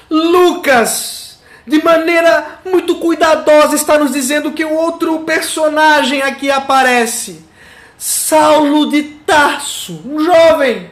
[0.07, 1.24] Lucas
[1.67, 7.43] de maneira muito cuidadosa, está nos dizendo que o outro personagem aqui aparece.
[7.97, 10.89] Saulo de Tarso, um jovem.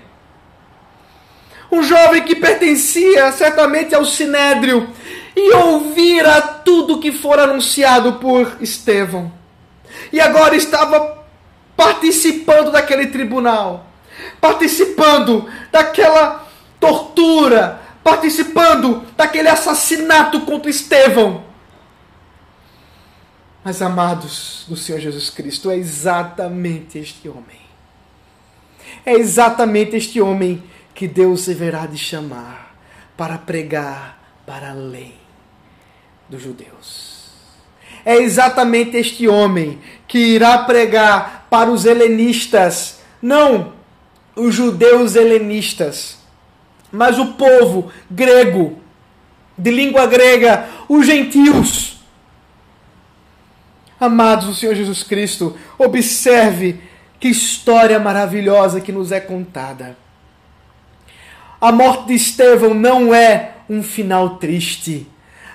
[1.72, 4.90] Um jovem que pertencia certamente ao Sinédrio
[5.36, 9.32] e ouvira tudo que for anunciado por Estevão.
[10.12, 11.24] E agora estava
[11.76, 13.88] participando daquele tribunal,
[14.40, 16.48] participando daquela
[16.80, 21.44] tortura, participando daquele assassinato contra Estevão.
[23.64, 27.62] Mas, amados do Senhor Jesus Cristo, é exatamente este homem.
[29.06, 30.62] É exatamente este homem
[30.94, 32.76] que Deus deverá de chamar
[33.16, 35.16] para pregar para além
[36.30, 37.14] dos judeus.
[38.06, 43.74] É exatamente este homem que irá pregar para os helenistas, não
[44.36, 46.18] os judeus helenistas,
[46.94, 48.78] mas o povo grego,
[49.57, 51.98] de língua grega, os gentios.
[53.99, 56.80] Amados do Senhor Jesus Cristo, observe
[57.20, 59.98] que história maravilhosa que nos é contada.
[61.60, 65.07] A morte de Estevão não é um final triste.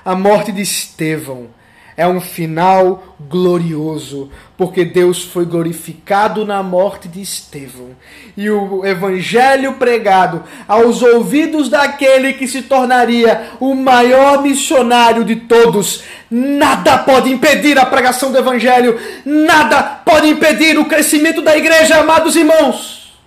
[0.05, 1.51] A morte de Estevão
[1.99, 7.91] é um final glorioso, porque Deus foi glorificado na morte de Estevão.
[8.37, 16.05] E o evangelho pregado aos ouvidos daquele que se tornaria o maior missionário de todos.
[16.31, 22.37] Nada pode impedir a pregação do evangelho, nada pode impedir o crescimento da igreja, amados
[22.37, 23.19] irmãos.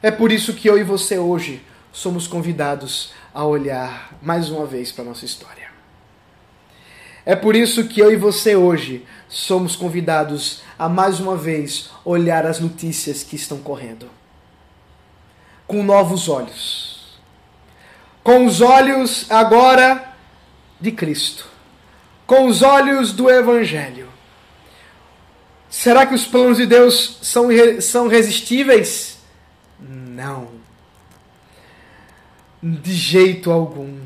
[0.00, 1.60] É por isso que eu e você hoje
[1.92, 5.63] somos convidados a olhar mais uma vez para a nossa história.
[7.26, 12.46] É por isso que eu e você hoje somos convidados a mais uma vez olhar
[12.46, 14.08] as notícias que estão correndo
[15.66, 17.18] com novos olhos.
[18.22, 20.14] Com os olhos agora
[20.80, 21.46] de Cristo,
[22.26, 24.08] com os olhos do Evangelho.
[25.68, 27.48] Será que os planos de Deus são,
[27.80, 29.18] são irresistíveis?
[29.78, 30.48] Não.
[32.62, 33.98] De jeito algum.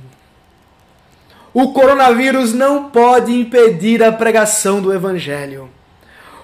[1.53, 5.70] O coronavírus não pode impedir a pregação do Evangelho.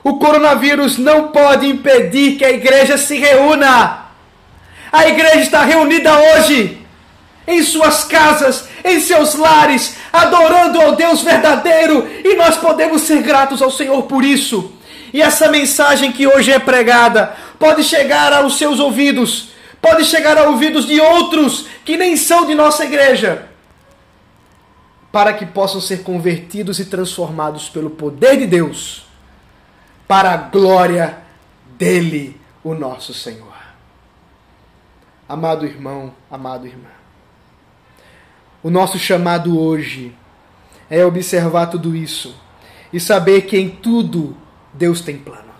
[0.03, 4.05] O coronavírus não pode impedir que a igreja se reúna.
[4.91, 6.79] A igreja está reunida hoje,
[7.47, 13.61] em suas casas, em seus lares, adorando ao Deus verdadeiro, e nós podemos ser gratos
[13.61, 14.73] ao Senhor por isso.
[15.13, 19.49] E essa mensagem que hoje é pregada pode chegar aos seus ouvidos,
[19.81, 23.54] pode chegar a ouvidos de outros que nem são de nossa igreja
[25.15, 29.07] para que possam ser convertidos e transformados pelo poder de Deus,
[30.09, 31.19] para a glória
[31.78, 33.55] dele, o nosso Senhor.
[35.28, 36.89] Amado irmão, amado irmã,
[38.61, 40.12] o nosso chamado hoje
[40.91, 42.35] é observar tudo isso
[42.93, 44.36] e saber que em tudo
[44.73, 45.55] Deus tem plano.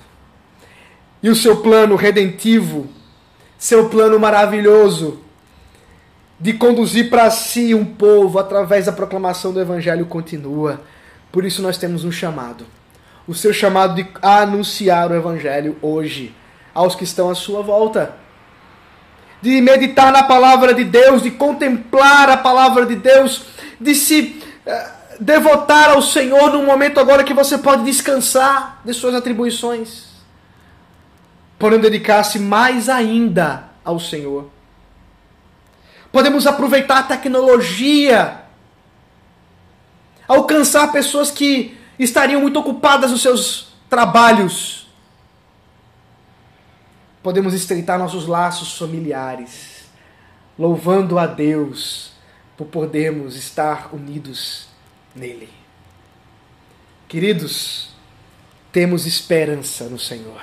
[1.23, 2.89] E o seu plano redentivo,
[3.57, 5.21] seu plano maravilhoso,
[6.39, 10.81] de conduzir para si um povo através da proclamação do Evangelho continua.
[11.31, 12.67] Por isso nós temos um chamado.
[13.27, 16.35] O seu chamado de anunciar o Evangelho hoje
[16.75, 18.17] aos que estão à sua volta.
[19.41, 23.47] De meditar na palavra de Deus, de contemplar a palavra de Deus,
[23.81, 29.15] de se uh, devotar ao Senhor num momento agora que você pode descansar de suas
[29.15, 30.07] atribuições.
[31.59, 34.54] Podendo dedicar-se mais ainda ao Senhor.
[36.15, 38.43] Podemos aproveitar a tecnologia,
[40.29, 44.87] alcançar pessoas que estariam muito ocupadas nos seus trabalhos.
[47.21, 49.87] Podemos estreitar nossos laços familiares,
[50.57, 52.13] louvando a Deus
[52.57, 54.69] por podermos estar unidos
[55.17, 55.49] nele.
[57.09, 57.89] Queridos,
[58.71, 60.41] temos esperança no Senhor.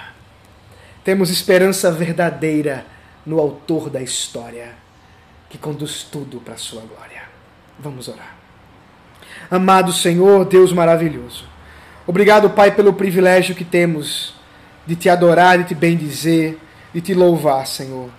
[1.01, 2.85] Temos esperança verdadeira
[3.25, 4.80] no Autor da história
[5.51, 7.23] que conduz tudo para a sua glória.
[7.77, 8.37] Vamos orar.
[9.49, 11.43] Amado Senhor, Deus maravilhoso,
[12.07, 14.33] obrigado, Pai, pelo privilégio que temos
[14.87, 16.57] de te adorar, de te bendizer,
[16.93, 18.09] de te louvar, Senhor.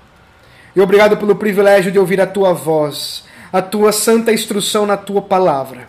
[0.76, 5.22] E obrigado pelo privilégio de ouvir a tua voz, a tua santa instrução na tua
[5.22, 5.88] palavra.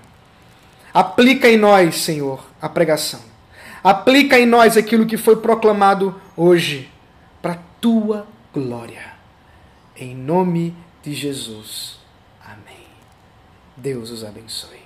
[0.94, 3.20] Aplica em nós, Senhor, a pregação.
[3.84, 6.90] Aplica em nós aquilo que foi proclamado hoje,
[7.41, 9.11] para a tua glória.
[9.98, 11.99] Em nome de Jesus.
[12.41, 12.88] Amém.
[13.75, 14.82] Deus os abençoe.